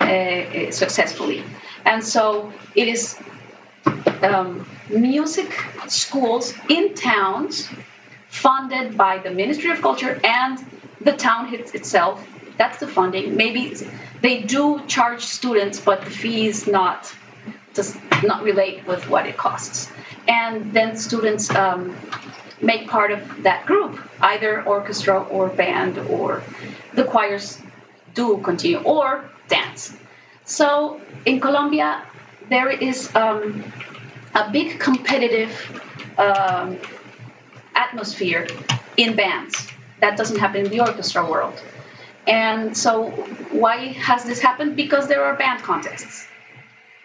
[0.00, 1.42] uh, successfully?
[1.84, 3.18] And so it is
[4.22, 5.52] um, music
[5.88, 7.68] schools in towns
[8.28, 10.58] funded by the Ministry of Culture and
[11.00, 12.26] the town itself.
[12.56, 13.36] That's the funding.
[13.36, 13.74] Maybe
[14.20, 17.12] they do charge students, but the fee is not
[17.74, 19.90] does not relate with what it costs.
[20.28, 21.96] And then students um,
[22.60, 26.42] make part of that group, either orchestra or band, or
[26.94, 27.60] the choirs
[28.14, 29.94] do continue, or dance.
[30.44, 32.02] So in Colombia,
[32.48, 33.64] there is um,
[34.34, 35.52] a big competitive
[36.18, 36.78] um,
[37.74, 38.46] atmosphere
[38.96, 39.68] in bands.
[40.00, 41.60] That doesn't happen in the orchestra world.
[42.26, 43.10] And so,
[43.50, 44.76] why has this happened?
[44.76, 46.26] Because there are band contests.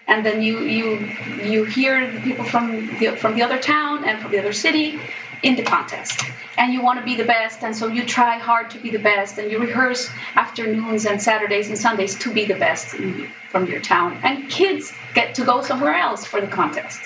[0.07, 1.09] And then you you
[1.43, 4.99] you hear the people from the, from the other town and from the other city
[5.43, 6.23] in the contest.
[6.57, 8.99] And you want to be the best and so you try hard to be the
[8.99, 13.67] best and you rehearse afternoons and saturdays and sundays to be the best in, from
[13.67, 14.19] your town.
[14.23, 16.99] And kids get to go somewhere else for the contest.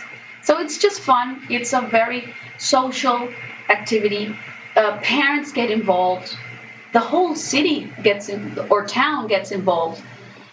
[0.43, 3.30] So it's just fun it's a very social
[3.68, 4.36] activity.
[4.76, 6.38] Uh, parents get involved
[6.93, 10.02] the whole city gets in, or town gets involved.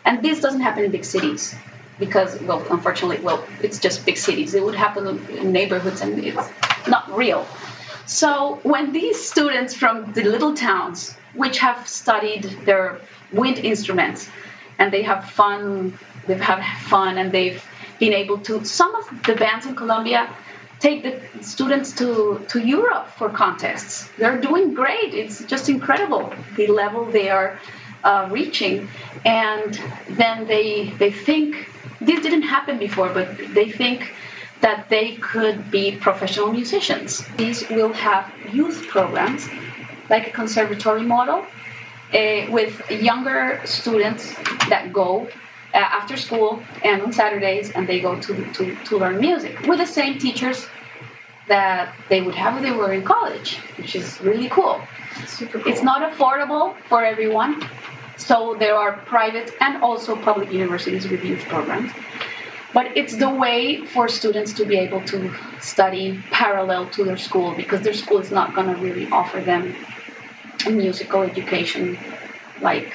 [0.05, 1.55] And this doesn't happen in big cities
[1.99, 4.55] because, well, unfortunately, well, it's just big cities.
[4.55, 6.51] It would happen in neighborhoods and it's
[6.87, 7.47] not real.
[8.07, 13.01] So when these students from the little towns, which have studied their
[13.33, 14.29] wind instruments,
[14.79, 17.63] and they have fun, they've had fun, and they've
[17.99, 18.65] been able to.
[18.65, 20.29] Some of the bands in Colombia
[20.79, 24.09] take the students to, to Europe for contests.
[24.17, 25.13] They're doing great.
[25.15, 27.59] It's just incredible the level they are
[28.05, 28.89] uh, reaching,
[29.25, 29.79] and
[30.11, 31.68] then they they think
[32.01, 34.15] this didn't happen before, but they think
[34.61, 37.25] that they could be professional musicians.
[37.37, 39.49] These will have youth programs,
[40.11, 41.47] like a conservatory model,
[42.13, 44.35] uh, with younger students
[44.69, 45.29] that go
[45.75, 49.79] uh, after school and on Saturdays, and they go to, to, to learn music with
[49.79, 50.67] the same teachers
[51.49, 54.81] that they would have if they were in college, which is really cool.
[55.27, 55.73] Super cool.
[55.73, 57.63] It's not affordable for everyone,
[58.19, 61.91] so there are private and also public universities with youth programs.
[62.75, 67.55] But it's the way for students to be able to study parallel to their school
[67.55, 69.75] because their school is not going to really offer them
[70.67, 71.97] a musical education
[72.61, 72.93] like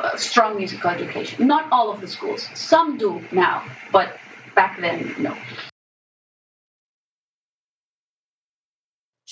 [0.00, 1.46] a strong musical education.
[1.46, 2.48] Not all of the schools.
[2.54, 4.16] Some do now, but
[4.54, 5.36] back then, no.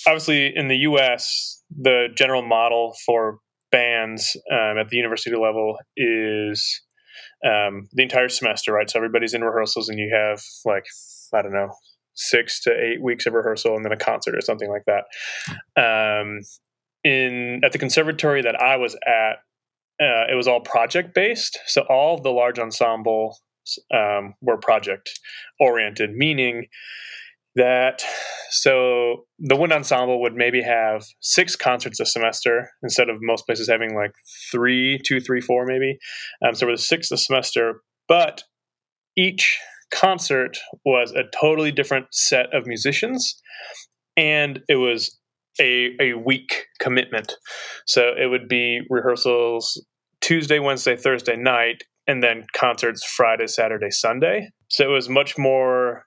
[0.05, 3.39] Obviously, in the US, the general model for
[3.71, 6.81] bands um, at the university level is
[7.45, 8.89] um, the entire semester, right?
[8.89, 10.85] So everybody's in rehearsals, and you have like
[11.33, 11.73] I don't know
[12.13, 15.03] six to eight weeks of rehearsal, and then a concert or something like that.
[15.81, 16.41] Um,
[17.03, 19.37] in at the conservatory that I was at,
[20.03, 21.59] uh, it was all project based.
[21.67, 23.37] So all the large ensemble
[23.93, 25.19] um, were project
[25.59, 26.67] oriented, meaning
[27.57, 28.01] that
[28.49, 33.67] so the wind ensemble would maybe have six concerts a semester instead of most places
[33.69, 34.13] having like
[34.51, 35.97] three two three four maybe.
[36.45, 38.43] Um, so it was six a semester but
[39.17, 39.59] each
[39.91, 43.41] concert was a totally different set of musicians
[44.15, 45.17] and it was
[45.59, 47.33] a, a week commitment.
[47.85, 49.83] So it would be rehearsals
[50.19, 54.49] tuesday wednesday thursday night and then concerts friday saturday sunday.
[54.69, 56.06] So it was much more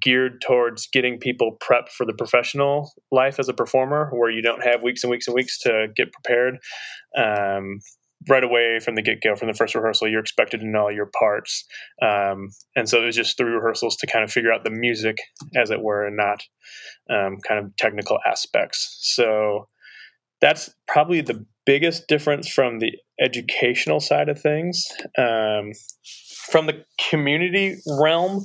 [0.00, 4.64] geared towards getting people prepped for the professional life as a performer, where you don't
[4.64, 6.58] have weeks and weeks and weeks to get prepared.
[7.16, 7.80] Um,
[8.28, 10.92] right away from the get go, from the first rehearsal, you're expected to know all
[10.92, 11.64] your parts.
[12.02, 15.18] Um, and so it was just three rehearsals to kind of figure out the music,
[15.54, 16.42] as it were, and not
[17.10, 18.98] um, kind of technical aspects.
[19.02, 19.68] So
[20.40, 24.86] that's probably the biggest difference from the educational side of things.
[25.16, 25.72] Um,
[26.50, 28.44] from the community realm,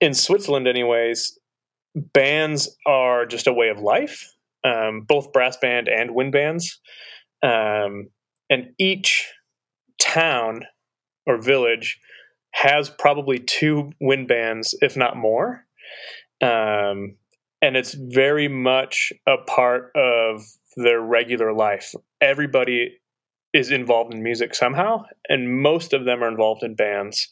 [0.00, 1.38] in Switzerland, anyways,
[1.94, 4.32] bands are just a way of life,
[4.64, 6.80] um, both brass band and wind bands.
[7.42, 8.08] Um,
[8.48, 9.32] and each
[10.00, 10.62] town
[11.26, 11.98] or village
[12.52, 15.64] has probably two wind bands, if not more.
[16.42, 17.16] Um,
[17.62, 20.42] and it's very much a part of
[20.76, 21.94] their regular life.
[22.20, 22.99] Everybody
[23.52, 27.28] is involved in music somehow, and most of them are involved in bands.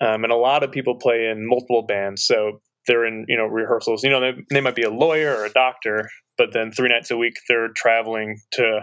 [0.00, 3.46] Um, and a lot of people play in multiple bands, so they're in you know
[3.46, 4.04] rehearsals.
[4.04, 7.10] You know, they, they might be a lawyer or a doctor, but then three nights
[7.10, 8.80] a week they're traveling to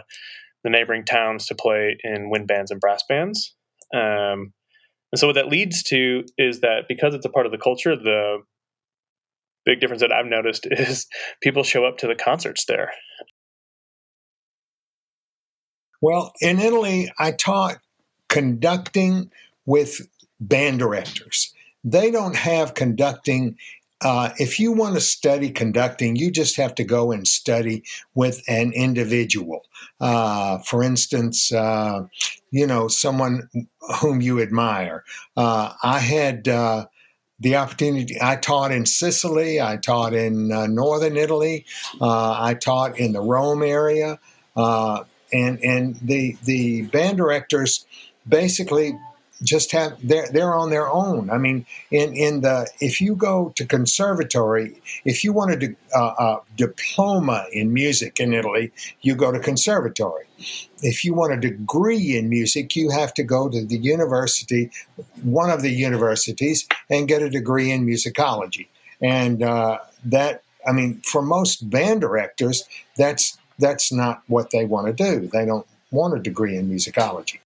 [0.63, 3.55] the neighboring towns to play in wind bands and brass bands.
[3.93, 4.53] Um,
[5.11, 7.95] and so what that leads to is that because it's a part of the culture,
[7.95, 8.38] the
[9.65, 11.07] big difference that I've noticed is
[11.41, 12.91] people show up to the concerts there.
[16.01, 17.77] Well, in Italy, I taught
[18.27, 19.31] conducting
[19.65, 20.07] with
[20.39, 21.53] band directors.
[21.83, 23.57] They don't have conducting.
[24.01, 27.83] Uh, if you want to study conducting, you just have to go and study
[28.15, 29.63] with an individual.
[29.99, 32.01] Uh, for instance, uh,
[32.49, 33.47] you know, someone
[33.99, 35.03] whom you admire.
[35.37, 36.87] Uh, I had uh,
[37.39, 38.17] the opportunity.
[38.19, 39.61] I taught in Sicily.
[39.61, 41.65] I taught in uh, northern Italy.
[42.01, 44.19] I taught in the Rome area
[45.34, 47.86] and and the the band directors
[48.27, 48.97] basically
[49.43, 51.29] just have they're they're on their own.
[51.29, 56.41] I mean, in in the if you go to conservatory, if you want a, a
[56.57, 58.71] diploma in music in Italy,
[59.01, 60.25] you go to conservatory.
[60.82, 64.71] If you want a degree in music, you have to go to the university,
[65.23, 68.67] one of the universities, and get a degree in musicology.
[69.01, 72.63] And uh, that, I mean, for most band directors,
[72.97, 75.27] that's that's not what they want to do.
[75.27, 77.39] They don't want a degree in musicology.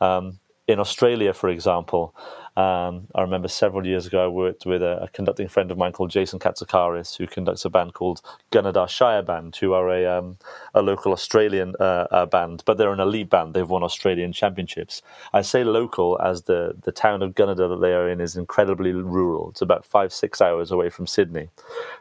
[0.00, 0.38] Um,
[0.70, 2.14] in Australia, for example,
[2.56, 5.92] um, I remember several years ago I worked with a, a, conducting friend of mine
[5.92, 10.36] called Jason Katsikaris, who conducts a band called Gunnedah Shire Band, who are a, um,
[10.74, 13.54] a local Australian uh, uh, band, but they're an elite band.
[13.54, 15.00] They've won Australian championships.
[15.32, 18.92] I say local as the, the town of Gunnedah that they are in is incredibly
[18.92, 19.50] rural.
[19.50, 21.50] It's about five, six hours away from Sydney.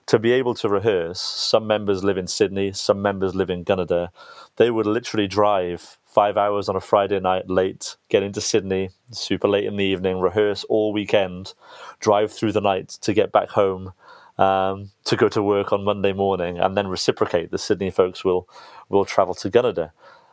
[0.07, 4.09] To be able to rehearse, some members live in Sydney, some members live in Gunnedah.
[4.55, 9.47] They would literally drive five hours on a Friday night late, get into Sydney super
[9.47, 11.53] late in the evening, rehearse all weekend,
[11.99, 13.93] drive through the night to get back home
[14.39, 17.51] um, to go to work on Monday morning, and then reciprocate.
[17.51, 18.49] The Sydney folks will
[18.89, 19.91] will travel to Gunnedah,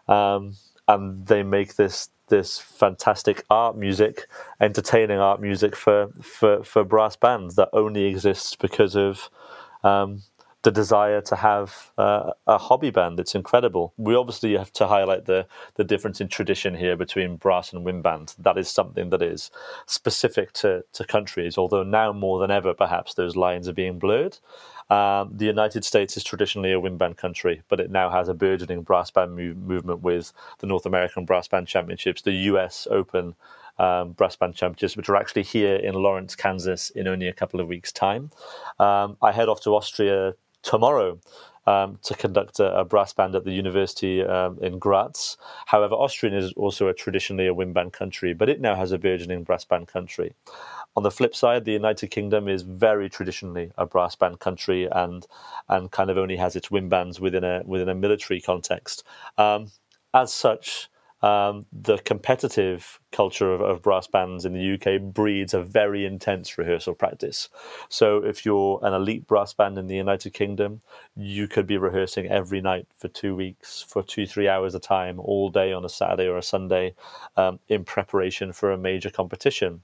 [0.09, 0.57] um,
[0.89, 4.27] and they make this this fantastic art music,
[4.61, 9.29] entertaining art music for for for brass bands that only exists because of
[9.83, 10.22] um,
[10.67, 13.21] the desire to have uh, a hobby band.
[13.21, 13.95] It's incredible.
[13.97, 15.47] We obviously have to highlight the
[15.77, 18.35] the difference in tradition here between brass and wind band.
[18.37, 19.53] That is something that is
[19.87, 24.39] specific to, to countries, although now more than ever, perhaps those lines are being blurred.
[24.91, 28.35] Um, the United States is traditionally a wind band country, but it now has a
[28.35, 32.89] burgeoning brass band move, movement with the North American Brass Band Championships, the U.S.
[32.91, 33.37] Open
[33.79, 37.61] um, brass band championships, which are actually here in Lawrence, Kansas, in only a couple
[37.61, 38.31] of weeks' time.
[38.79, 40.35] Um, I head off to Austria
[40.67, 41.19] tomorrow
[41.67, 45.37] um, to conduct a, a, brass band at the university um, in Graz.
[45.67, 48.99] However, Austrian is also a traditionally a wind band country, but it now has a
[48.99, 50.35] burgeoning brass band country.
[50.97, 55.27] On the flip side, the United Kingdom is very traditionally a brass band country and
[55.69, 59.05] and kind of only has its wind bands within a within a military context.
[59.37, 59.73] Um,
[60.14, 60.89] as such,
[61.23, 66.59] um, the competitive culture of, of, brass bands in the UK breeds a very intense
[66.59, 67.49] rehearsal practice.
[67.89, 70.83] So, if you're an elite brass band in the United Kingdom,
[71.17, 75.19] you could be rehearsing every night for two weeks, for two, three hours a time,
[75.19, 76.95] all day on a Saturday or a Sunday,
[77.37, 79.83] um, in preparation for a major competition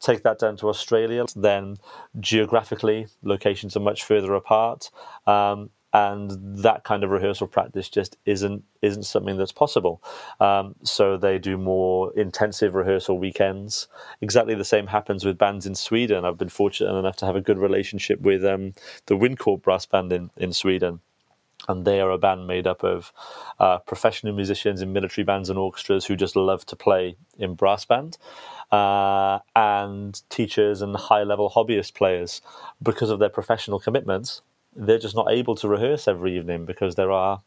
[0.00, 1.76] take that down to Australia, then
[2.20, 4.90] geographically, locations are much further apart.
[5.26, 6.30] Um, and
[6.62, 10.02] that kind of rehearsal practice just isn't isn't something that's possible.
[10.38, 13.88] Um, so they do more intensive rehearsal weekends.
[14.20, 16.24] Exactly the same happens with bands in Sweden.
[16.24, 18.74] I've been fortunate enough to have a good relationship with um,
[19.06, 21.00] the Windkorp brass band in in Sweden.
[21.68, 23.12] And they are a band made up of
[23.58, 27.84] uh, professional musicians in military bands and orchestras who just love to play in brass
[27.84, 28.16] band,
[28.70, 32.40] uh, and teachers and high level hobbyist players
[32.80, 34.40] because of their professional commitments
[34.78, 37.42] they're just not able to rehearse every evening because there are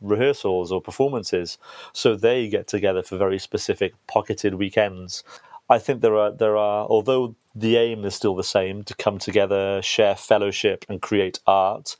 [0.00, 1.58] rehearsals or performances.
[1.92, 5.24] So they get together for very specific pocketed weekends.
[5.68, 9.18] I think there are there are although the aim is still the same to come
[9.18, 11.96] together, share fellowship, and create art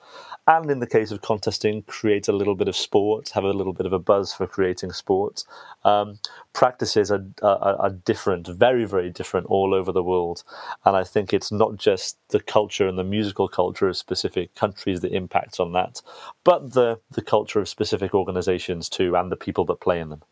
[0.49, 3.74] and in the case of contesting, create a little bit of sport, have a little
[3.74, 5.44] bit of a buzz for creating sport.
[5.84, 6.20] Um,
[6.55, 10.44] practices are, are, are, different, very, very different all over the world.
[10.86, 15.01] And I think it's not just the culture and the musical culture of specific countries
[15.01, 16.01] that impacts on that,
[16.44, 20.22] but the, the culture of specific organizations too, and the people that play in them.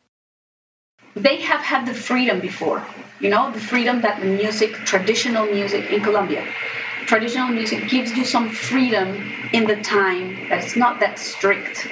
[1.14, 2.82] They have had the freedom before,
[3.20, 6.46] you know, the freedom that the music, traditional music in Colombia,
[7.04, 11.88] traditional music gives you some freedom in the time that's not that strict.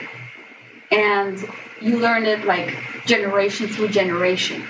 [0.90, 1.38] And
[1.80, 2.74] you learn it like
[3.04, 4.64] generation through generation.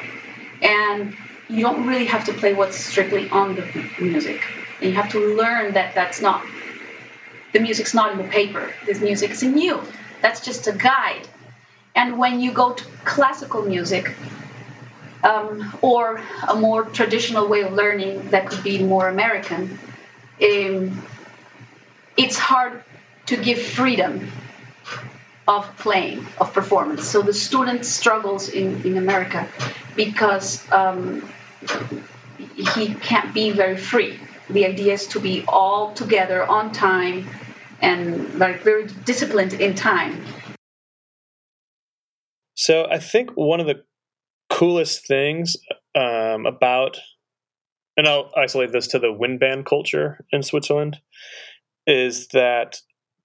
[0.63, 1.17] And
[1.49, 3.67] you don't really have to play what's strictly on the
[4.01, 4.43] music.
[4.81, 6.45] And you have to learn that that's not
[7.53, 8.73] the music's not in the paper.
[8.85, 9.81] This music is in you.
[10.23, 11.29] That's just a guide.
[11.95, 14.13] And when you go to classical music
[15.25, 19.79] um, or a more traditional way of learning that could be more american
[20.43, 21.03] um,
[22.17, 22.83] it's hard
[23.27, 24.31] to give freedom
[25.47, 27.07] of playing, of performance.
[27.07, 29.49] So the student struggles in, in America
[29.95, 31.29] because um,
[32.57, 34.19] he can't be very free.
[34.49, 37.29] The idea is to be all together on time
[37.81, 40.25] and like very disciplined in time.
[42.55, 43.85] So I think one of the
[44.49, 45.57] coolest things
[45.95, 46.99] um, about
[47.97, 50.99] and I'll isolate this to the wind band culture in Switzerland,
[51.87, 52.81] is that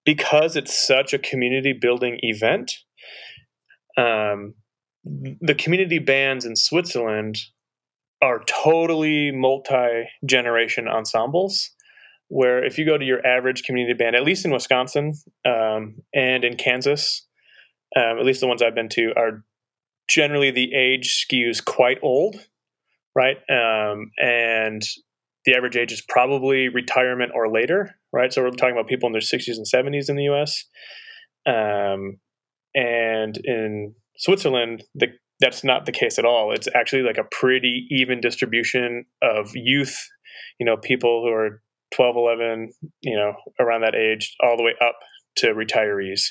[0.05, 2.73] because it's such a community building event,
[3.97, 4.55] um,
[5.03, 7.37] the community bands in Switzerland
[8.21, 11.71] are totally multi generation ensembles.
[12.27, 15.13] Where if you go to your average community band, at least in Wisconsin
[15.45, 17.25] um, and in Kansas,
[17.95, 19.43] um, at least the ones I've been to, are
[20.07, 22.35] generally the age skews quite old,
[23.15, 23.37] right?
[23.49, 24.81] Um, and
[25.45, 28.31] the average age is probably retirement or later, right?
[28.31, 30.65] So we're talking about people in their 60s and 70s in the US.
[31.45, 32.19] Um,
[32.75, 35.07] and in Switzerland, the,
[35.39, 36.53] that's not the case at all.
[36.53, 39.97] It's actually like a pretty even distribution of youth,
[40.59, 41.61] you know, people who are
[41.95, 44.95] 12, 11, you know, around that age, all the way up
[45.37, 46.27] to retirees,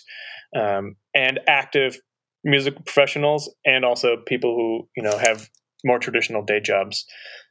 [0.57, 1.99] um, and active
[2.45, 5.49] music professionals, and also people who, you know, have
[5.85, 7.05] more traditional day jobs.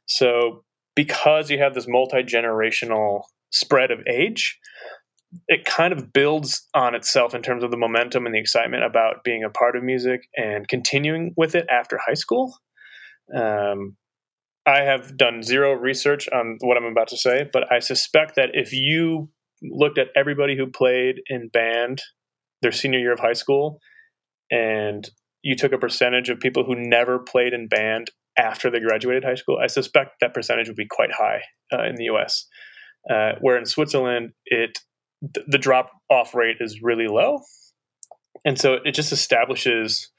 [0.06, 0.64] So
[0.94, 4.58] because you have this multi generational spread of age,
[5.46, 9.24] it kind of builds on itself in terms of the momentum and the excitement about
[9.24, 12.54] being a part of music and continuing with it after high school.
[13.34, 13.96] Um,
[14.66, 18.50] I have done zero research on what I'm about to say, but I suspect that
[18.52, 19.30] if you
[19.62, 22.02] looked at everybody who played in band
[22.62, 23.80] their senior year of high school
[24.50, 25.08] and
[25.42, 29.34] you took a percentage of people who never played in band after they graduated high
[29.34, 32.46] school, I suspect that percentage would be quite high uh, in the US.
[33.08, 34.78] Uh, where in Switzerland, it
[35.20, 37.40] the drop off rate is really low.
[38.44, 40.10] And so it just establishes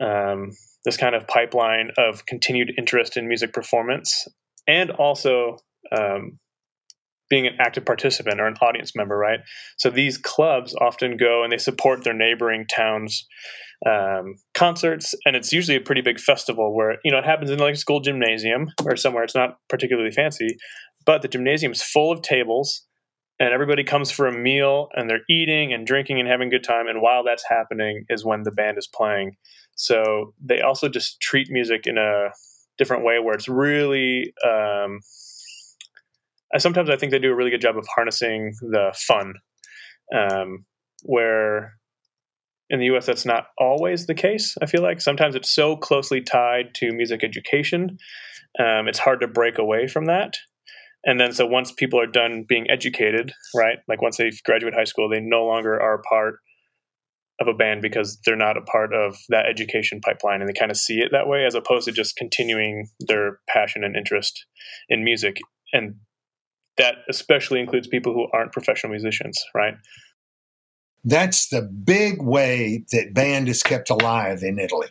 [0.00, 0.50] um,
[0.84, 4.26] this kind of pipeline of continued interest in music performance
[4.66, 5.58] and also
[5.96, 6.38] um,
[7.30, 9.40] being an active participant or an audience member, right?
[9.78, 13.26] So these clubs often go and they support their neighboring towns'
[13.86, 17.58] um, concerts, and it's usually a pretty big festival where you know it happens in
[17.58, 19.24] like a school gymnasium or somewhere.
[19.24, 20.56] It's not particularly fancy,
[21.04, 22.82] but the gymnasium is full of tables
[23.40, 26.64] and everybody comes for a meal and they're eating and drinking and having a good
[26.64, 29.36] time and while that's happening is when the band is playing
[29.76, 32.28] so they also just treat music in a
[32.78, 35.00] different way where it's really um,
[36.54, 39.34] I, sometimes i think they do a really good job of harnessing the fun
[40.14, 40.64] um,
[41.02, 41.74] where
[42.70, 45.00] in the us that's not always the case i feel like.
[45.00, 47.98] Sometimes it's so closely tied to music education
[48.58, 50.36] um, it's hard to break away from that.
[51.04, 54.84] And then so once people are done being educated right like once they graduate high
[54.84, 56.36] school they no longer are part
[57.40, 60.70] of a band because they're not a part of that education pipeline and they kind
[60.70, 64.46] of see it that way as opposed to just continuing their passion and interest
[64.88, 65.38] in music
[65.72, 65.96] and
[66.76, 69.74] that especially includes people who aren't professional musicians right
[71.04, 74.88] that's the big way that band is kept alive in Italy.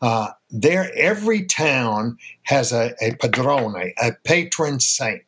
[0.00, 5.22] Uh, there, every town has a, a padrone, a patron saint.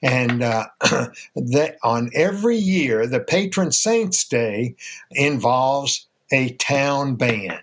[0.00, 0.66] And uh,
[1.34, 4.76] that on every year, the patron saint's day
[5.10, 7.60] involves a town band.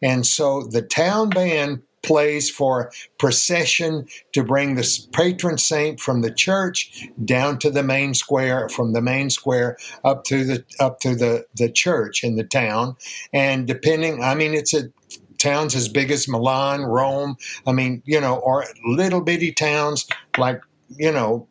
[0.00, 6.32] And so the town band plays for procession to bring the patron saint from the
[6.32, 11.14] church down to the main square from the main square up to the up to
[11.14, 12.96] the the church in the town.
[13.32, 14.90] And depending i mean it's a
[15.38, 20.60] towns as big as milan rome i mean you know or little bitty towns like
[20.88, 21.46] you know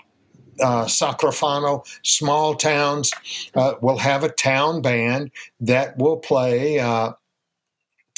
[0.60, 3.12] uh, Sacrofano, small towns
[3.56, 7.12] uh, will have a town band that will play uh,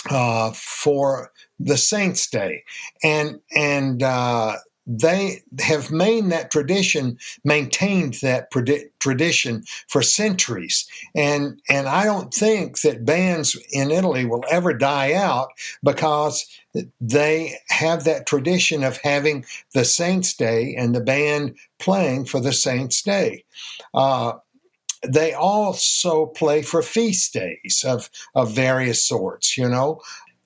[0.10, 2.64] uh for the Saints' Day,
[3.04, 4.56] and and uh,
[4.88, 8.50] they have made that tradition, maintained that
[9.00, 15.14] tradition for centuries, and and I don't think that bands in Italy will ever die
[15.14, 15.50] out
[15.84, 16.46] because
[17.00, 22.54] they have that tradition of having the Saints' Day and the band playing for the
[22.54, 23.44] Saints' Day.
[23.94, 24.34] Uh,
[25.08, 30.02] they also play for feast days of, of various sorts, you know.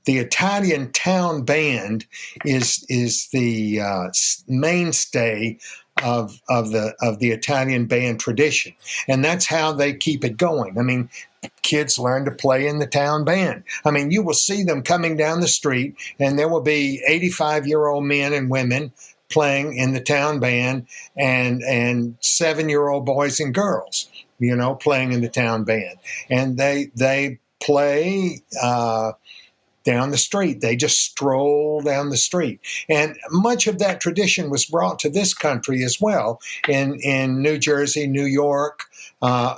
[0.05, 2.05] The Italian town band
[2.45, 4.09] is is the uh,
[4.47, 5.57] mainstay
[6.03, 8.73] of of the of the Italian band tradition,
[9.07, 10.77] and that's how they keep it going.
[10.77, 11.09] I mean,
[11.61, 13.63] kids learn to play in the town band.
[13.85, 17.67] I mean, you will see them coming down the street, and there will be 85
[17.67, 18.91] year old men and women
[19.29, 20.87] playing in the town band,
[21.17, 25.97] and and seven year old boys and girls, you know, playing in the town band,
[26.29, 28.41] and they they play.
[28.61, 29.13] Uh,
[29.83, 30.61] down the street.
[30.61, 32.59] They just stroll down the street.
[32.89, 37.57] And much of that tradition was brought to this country as well in, in New
[37.57, 38.85] Jersey, New York,
[39.21, 39.57] uh,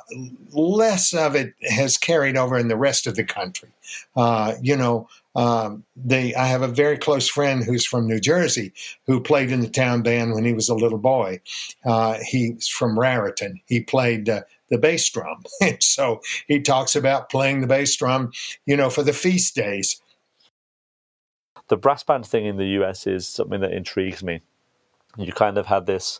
[0.51, 3.69] less of it has carried over in the rest of the country.
[4.15, 8.73] Uh, you know, um, they, I have a very close friend who's from New Jersey
[9.05, 11.41] who played in the town band when he was a little boy.
[11.85, 13.59] Uh, he's from Raritan.
[13.65, 15.43] He played uh, the bass drum.
[15.79, 18.31] so he talks about playing the bass drum,
[18.65, 20.01] you know, for the feast days.
[21.67, 24.41] The brass band thing in the US is something that intrigues me.
[25.17, 26.19] You kind of had this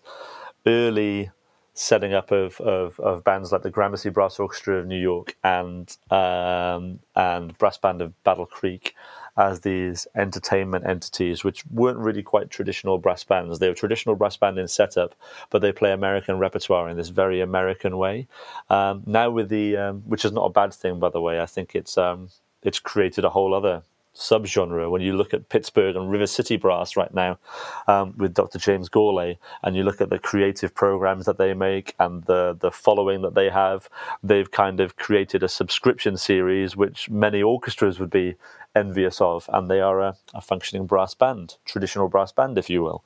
[0.66, 1.32] early
[1.74, 5.96] setting up of, of, of bands like the Gramercy Brass Orchestra of New York and
[6.10, 8.96] um, and Brass Band of Battle Creek
[9.38, 13.60] as these entertainment entities, which weren't really quite traditional brass bands.
[13.60, 15.14] They were traditional brass band in setup,
[15.50, 18.28] but they play American repertoire in this very American way.
[18.70, 21.42] Um, now with the, um, which is not a bad thing, by the way.
[21.42, 22.30] I think it's um,
[22.64, 23.84] it's created a whole other
[24.16, 24.90] subgenre.
[24.90, 27.38] When you look at Pittsburgh and River City Brass right now
[27.88, 28.60] um, with Dr.
[28.60, 32.72] James Gourlay, and you look at the creative programs that they make and the, the
[32.72, 33.90] following that they have,
[34.24, 38.36] they've kind of created a subscription series which many orchestras would be
[38.76, 39.50] envious of.
[39.54, 43.04] And they are a, a functioning brass band, traditional brass band, if you will.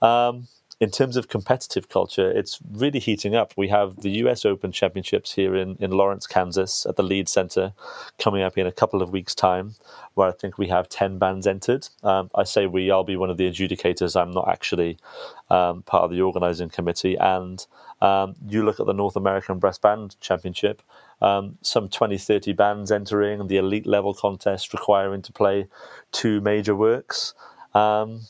[0.00, 0.48] Um,
[0.82, 3.52] in terms of competitive culture, it's really heating up.
[3.56, 7.72] We have the US Open Championships here in, in Lawrence, Kansas at the Lied Center
[8.18, 9.76] coming up in a couple of weeks' time,
[10.14, 11.88] where I think we have 10 bands entered.
[12.02, 14.20] Um, I say we, I'll be one of the adjudicators.
[14.20, 14.98] I'm not actually
[15.50, 17.14] um, part of the organizing committee.
[17.14, 17.64] And
[18.00, 20.82] um, you look at the North American Brass Band Championship,
[21.20, 25.68] um, some 20, 30 bands entering, the elite level contest requiring to play
[26.10, 27.34] two major works.
[27.72, 28.22] Um,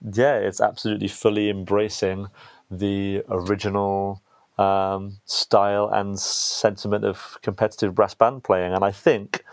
[0.00, 2.28] yeah, it's absolutely fully embracing
[2.70, 4.22] the original
[4.58, 8.72] um, style and sentiment of competitive brass band playing.
[8.72, 9.44] And I think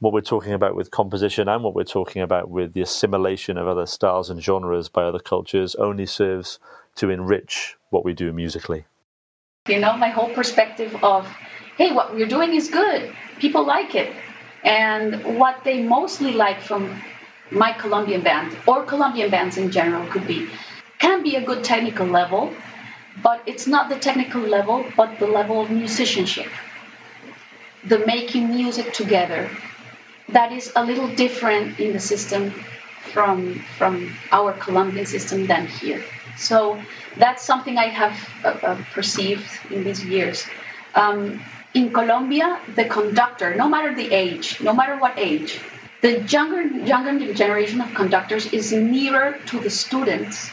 [0.00, 3.68] what we're talking about with composition and what we're talking about with the assimilation of
[3.68, 6.58] other styles and genres by other cultures only serves
[6.96, 8.84] to enrich what we do musically.
[9.68, 11.26] You know, my whole perspective of,
[11.76, 14.12] hey, what we're doing is good, people like it.
[14.64, 17.00] And what they mostly like from
[17.52, 20.48] my Colombian band or Colombian bands in general could be
[20.98, 22.52] can be a good technical level,
[23.22, 26.48] but it's not the technical level, but the level of musicianship,
[27.84, 29.50] the making music together.
[30.28, 32.50] That is a little different in the system
[33.12, 36.02] from from our Colombian system than here.
[36.36, 36.80] So
[37.16, 40.46] that's something I have uh, uh, perceived in these years.
[40.94, 41.42] Um,
[41.74, 45.60] in Colombia, the conductor, no matter the age, no matter what age,
[46.02, 50.50] the younger, younger generation of conductors is nearer to the students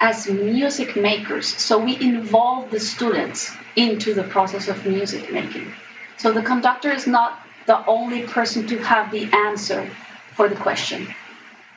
[0.00, 1.46] as music makers.
[1.46, 5.72] So we involve the students into the process of music making.
[6.18, 9.88] So the conductor is not the only person to have the answer
[10.34, 11.06] for the question.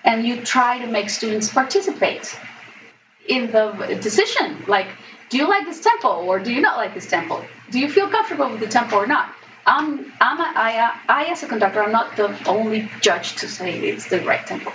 [0.03, 2.36] And you try to make students participate
[3.28, 4.66] in the decision.
[4.68, 4.88] Like,
[5.30, 7.45] do you like this tempo or do you not like this tempo?
[7.70, 9.30] Do you feel comfortable with the tempo or not?
[9.66, 13.80] I'm, I'm a, I, I, as a conductor, I'm not the only judge to say
[13.80, 14.72] it's the right tempo.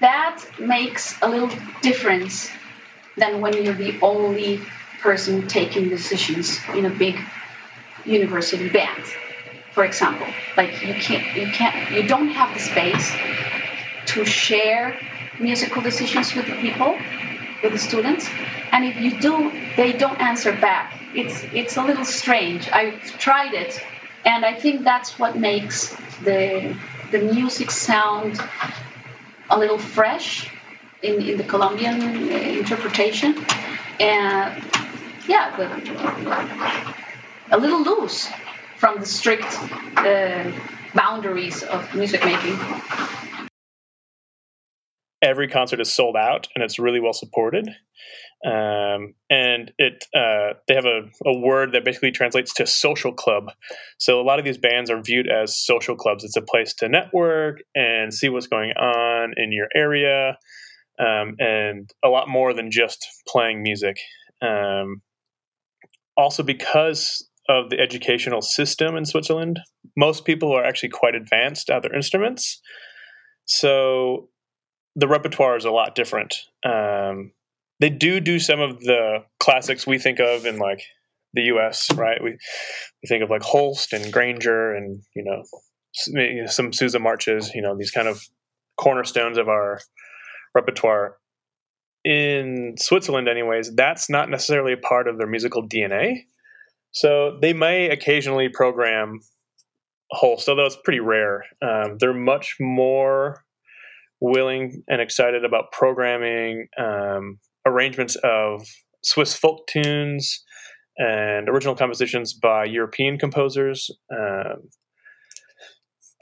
[0.00, 2.50] That makes a little difference
[3.16, 4.60] than when you're the only
[5.00, 7.18] person taking decisions in a big
[8.04, 9.04] university band,
[9.72, 10.26] for example.
[10.56, 13.14] Like you can't, you can't, you don't have the space
[14.12, 14.98] to share
[15.40, 16.98] musical decisions with the people,
[17.62, 18.28] with the students,
[18.72, 20.75] and if you do, they don't answer back
[21.16, 22.68] it's it's a little strange.
[22.70, 23.80] I've tried it,
[24.24, 25.94] and I think that's what makes
[26.24, 26.76] the
[27.10, 28.40] the music sound
[29.48, 30.50] a little fresh
[31.02, 33.34] in, in the Colombian uh, interpretation,
[33.98, 34.62] and
[35.26, 36.94] yeah, the,
[37.50, 38.28] a little loose
[38.76, 39.46] from the strict
[39.96, 40.52] uh,
[40.94, 42.58] boundaries of music making.
[45.22, 47.70] Every concert is sold out, and it's really well supported
[48.44, 53.50] um, and it uh, they have a, a word that basically translates to social club.
[53.98, 56.22] So a lot of these bands are viewed as social clubs.
[56.22, 60.36] It's a place to network and see what's going on in your area,
[60.98, 63.96] um, and a lot more than just playing music.
[64.42, 65.02] Um,
[66.16, 69.60] also, because of the educational system in Switzerland,
[69.96, 72.60] most people are actually quite advanced at their instruments.
[73.44, 74.28] So
[74.96, 76.36] the repertoire is a lot different.
[76.64, 77.32] Um,
[77.80, 80.82] they do do some of the classics we think of in like
[81.34, 81.92] the U.S.
[81.94, 82.22] Right?
[82.22, 85.42] We we think of like Holst and Grainger and you know
[86.46, 87.52] some Sousa marches.
[87.54, 88.22] You know these kind of
[88.76, 89.80] cornerstones of our
[90.54, 91.16] repertoire.
[92.04, 96.18] In Switzerland, anyways, that's not necessarily a part of their musical DNA.
[96.92, 99.20] So they may occasionally program
[100.12, 101.42] Holst, although it's pretty rare.
[101.60, 103.44] Um, they're much more
[104.20, 108.66] willing and excited about programming um, arrangements of
[109.02, 110.42] Swiss folk tunes
[110.96, 114.68] and original compositions by European composers, um,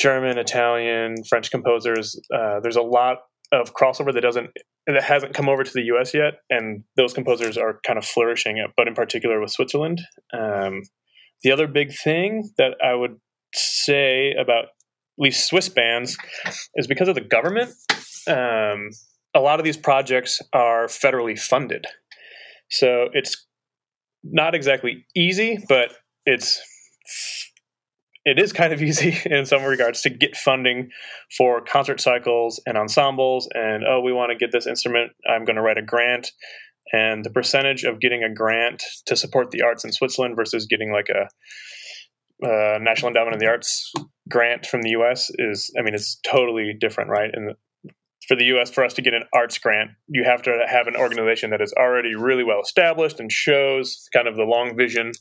[0.00, 2.20] German, Italian, French composers.
[2.34, 3.18] Uh, there's a lot
[3.52, 4.50] of crossover that doesn't
[4.86, 6.12] that hasn't come over to the U.S.
[6.12, 8.62] yet, and those composers are kind of flourishing.
[8.76, 10.82] But in particular with Switzerland, um,
[11.42, 13.16] the other big thing that I would
[13.54, 16.16] say about at least Swiss bands,
[16.74, 17.70] is because of the government.
[18.26, 18.90] Um,
[19.34, 21.86] a lot of these projects are federally funded,
[22.70, 23.46] so it's
[24.22, 26.60] not exactly easy, but it's
[28.24, 30.90] it is kind of easy in some regards to get funding
[31.36, 35.56] for concert cycles and ensembles and oh we want to get this instrument i'm going
[35.56, 36.32] to write a grant.
[36.92, 40.92] And the percentage of getting a grant to support the arts in switzerland versus getting
[40.92, 41.28] like a,
[42.46, 43.92] a national endowment of the arts
[44.28, 47.30] grant from the us is i mean it's totally different right?
[47.32, 47.54] And
[48.26, 50.96] for the US, for us to get an arts grant, you have to have an
[50.96, 55.12] organization that is already really well established and shows kind of the long vision.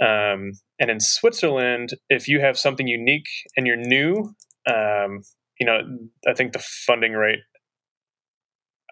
[0.00, 4.34] Um, and in Switzerland, if you have something unique and you're new,
[4.66, 5.22] um,
[5.58, 5.80] you know,
[6.26, 7.40] I think the funding rate,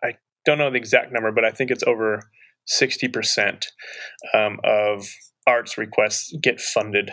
[0.03, 0.13] I
[0.45, 2.31] don't know the exact number, but I think it's over
[2.71, 3.65] 60%
[4.35, 5.07] um, of
[5.47, 7.11] arts requests get funded.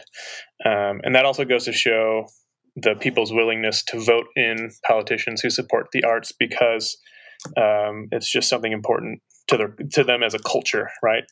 [0.65, 2.27] Um, and that also goes to show
[2.76, 6.97] the people's willingness to vote in politicians who support the arts because
[7.57, 11.23] um, it's just something important to their to them as a culture, right?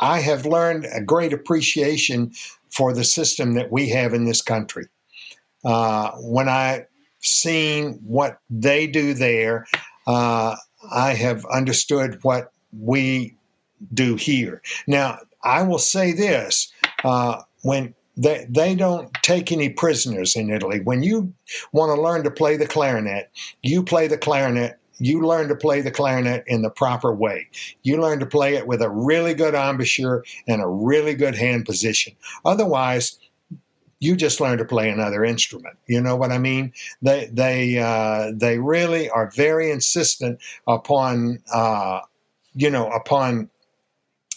[0.00, 2.32] I have learned a great appreciation
[2.70, 4.86] for the system that we have in this country.
[5.64, 6.86] Uh, when I've
[7.20, 9.66] seen what they do there,
[10.06, 10.56] uh,
[10.90, 13.36] I have understood what we
[13.94, 14.60] do here.
[14.86, 16.72] Now, I will say this:
[17.04, 20.80] uh, when they, they don't take any prisoners in Italy.
[20.80, 21.34] When you
[21.72, 23.30] want to learn to play the clarinet,
[23.62, 24.78] you play the clarinet.
[24.98, 27.48] You learn to play the clarinet in the proper way.
[27.82, 31.66] You learn to play it with a really good embouchure and a really good hand
[31.66, 32.14] position.
[32.44, 33.18] Otherwise,
[33.98, 35.76] you just learn to play another instrument.
[35.86, 36.72] You know what I mean?
[37.02, 42.00] They they uh, they really are very insistent upon uh,
[42.54, 43.48] you know upon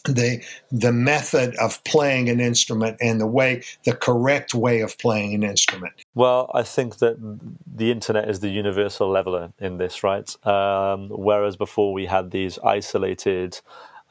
[0.06, 5.34] the the method of playing an instrument and the way the correct way of playing
[5.34, 5.93] an instrument.
[6.14, 7.18] Well, I think that
[7.66, 10.45] the internet is the universal leveler in this, right?
[10.45, 13.60] Um, whereas before we had these isolated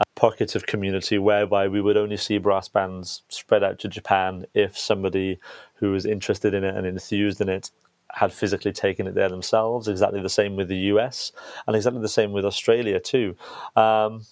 [0.01, 4.47] uh, pockets of community whereby we would only see brass bands spread out to Japan
[4.55, 5.39] if somebody
[5.75, 7.71] who was interested in it and enthused in it
[8.15, 9.89] had physically taken it there themselves.
[9.89, 11.33] Exactly the same with the US,
[11.67, 13.37] and exactly the same with Australia too.
[13.77, 14.23] Um,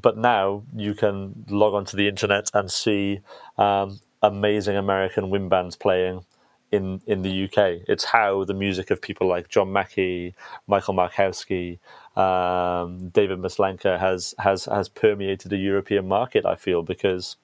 [0.00, 3.20] but now you can log onto the internet and see
[3.56, 6.24] um, amazing American wind bands playing
[6.70, 7.82] in in the UK.
[7.88, 10.34] It's how the music of people like John Mackey,
[10.66, 11.78] Michael Markowski,
[12.16, 16.44] um, David Maslanka has has has permeated the European market.
[16.44, 17.36] I feel because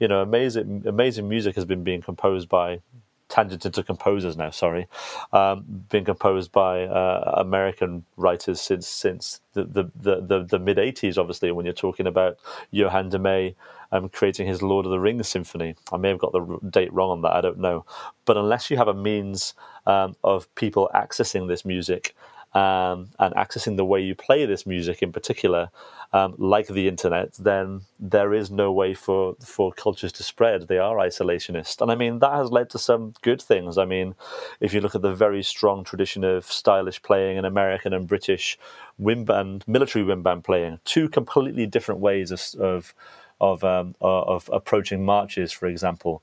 [0.00, 2.80] you know amazing amazing music has been being composed by
[3.28, 4.50] tangent into composers now.
[4.50, 4.86] Sorry,
[5.32, 10.78] um, been composed by uh, American writers since since the the the, the, the mid
[10.78, 11.18] '80s.
[11.18, 12.38] Obviously, when you're talking about
[12.70, 13.54] Johan de Meij
[13.92, 17.10] um, creating his Lord of the Rings symphony, I may have got the date wrong
[17.10, 17.32] on that.
[17.32, 17.84] I don't know,
[18.24, 19.54] but unless you have a means
[19.86, 22.14] um, of people accessing this music
[22.54, 25.70] um, and accessing the way you play this music in particular,
[26.12, 30.68] um, like the internet, then there is no way for, for cultures to spread.
[30.68, 31.80] They are isolationist.
[31.80, 33.76] And I mean, that has led to some good things.
[33.76, 34.14] I mean,
[34.60, 38.56] if you look at the very strong tradition of stylish playing in American and British
[38.98, 42.94] wind band, military wind band playing, two completely different ways of, of
[43.40, 46.22] of um, of approaching marches, for example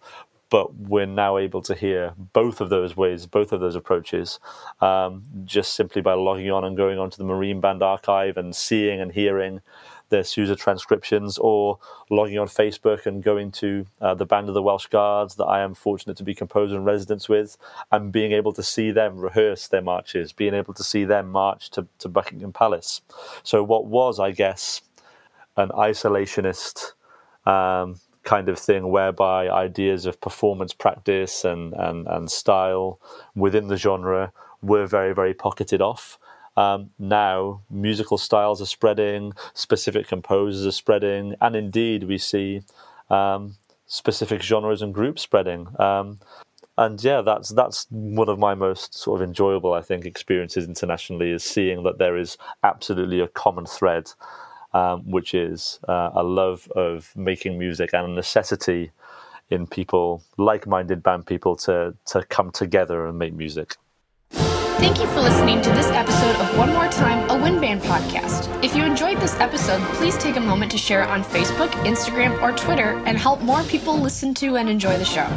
[0.51, 4.37] but we're now able to hear both of those ways, both of those approaches,
[4.81, 8.99] um, just simply by logging on and going onto the Marine Band archive and seeing
[8.99, 9.61] and hearing
[10.09, 11.79] their Sousa transcriptions, or
[12.09, 15.61] logging on Facebook and going to uh, the Band of the Welsh Guards that I
[15.61, 17.55] am fortunate to be composer in residence with,
[17.93, 21.69] and being able to see them rehearse their marches, being able to see them march
[21.71, 23.01] to, to Buckingham Palace.
[23.43, 24.81] So, what was, I guess,
[25.55, 26.91] an isolationist
[27.45, 32.99] um, kind of thing whereby ideas of performance practice and, and, and style
[33.35, 36.19] within the genre were very, very pocketed off.
[36.57, 42.61] Um, now, musical styles are spreading, specific composers are spreading, and indeed, we see
[43.09, 43.55] um,
[43.87, 45.67] specific genres and groups spreading.
[45.79, 46.19] Um,
[46.77, 51.31] and yeah, that's that's one of my most sort of enjoyable, I think, experiences internationally
[51.31, 54.11] is seeing that there is absolutely a common thread
[54.73, 58.91] um, which is uh, a love of making music and a necessity
[59.49, 63.75] in people, like-minded band people, to to come together and make music.
[64.81, 68.63] Thank you for listening to this episode of One More Time, a Wind Band podcast.
[68.63, 72.41] If you enjoyed this episode, please take a moment to share it on Facebook, Instagram,
[72.41, 75.27] or Twitter and help more people listen to and enjoy the show.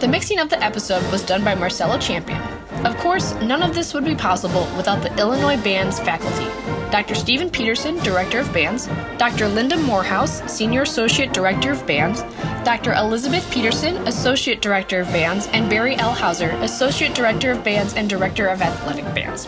[0.00, 2.40] The mixing of the episode was done by Marcelo Champion.
[2.84, 6.46] Of course, none of this would be possible without the Illinois Bands faculty.
[6.90, 7.14] Dr.
[7.14, 9.48] Stephen Peterson, Director of Bands, Dr.
[9.48, 12.22] Linda Moorhouse, Senior Associate Director of Bands,
[12.64, 12.92] Dr.
[12.94, 16.12] Elizabeth Peterson, Associate Director of Bands, and Barry L.
[16.12, 19.46] Houser, Associate Director of Bands and Director of Athletic Bands.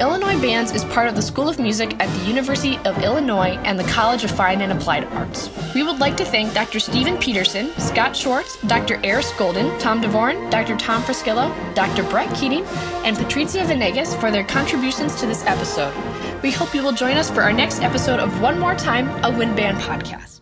[0.00, 3.78] Illinois Bands is part of the School of Music at the University of Illinois and
[3.78, 5.50] the College of Fine and Applied Arts.
[5.74, 6.78] We would like to thank Dr.
[6.78, 9.00] Stephen Peterson, Scott Schwartz, Dr.
[9.04, 10.76] Arris Golden, Tom Davoren, Dr.
[10.76, 12.04] Tom Fraschillo, Dr.
[12.04, 15.94] Brett Keating, and Patricia Vanegas for their contributions to this episode.
[16.42, 19.36] We hope you will join us for our next episode of One More Time, a
[19.36, 20.33] Wind Band podcast.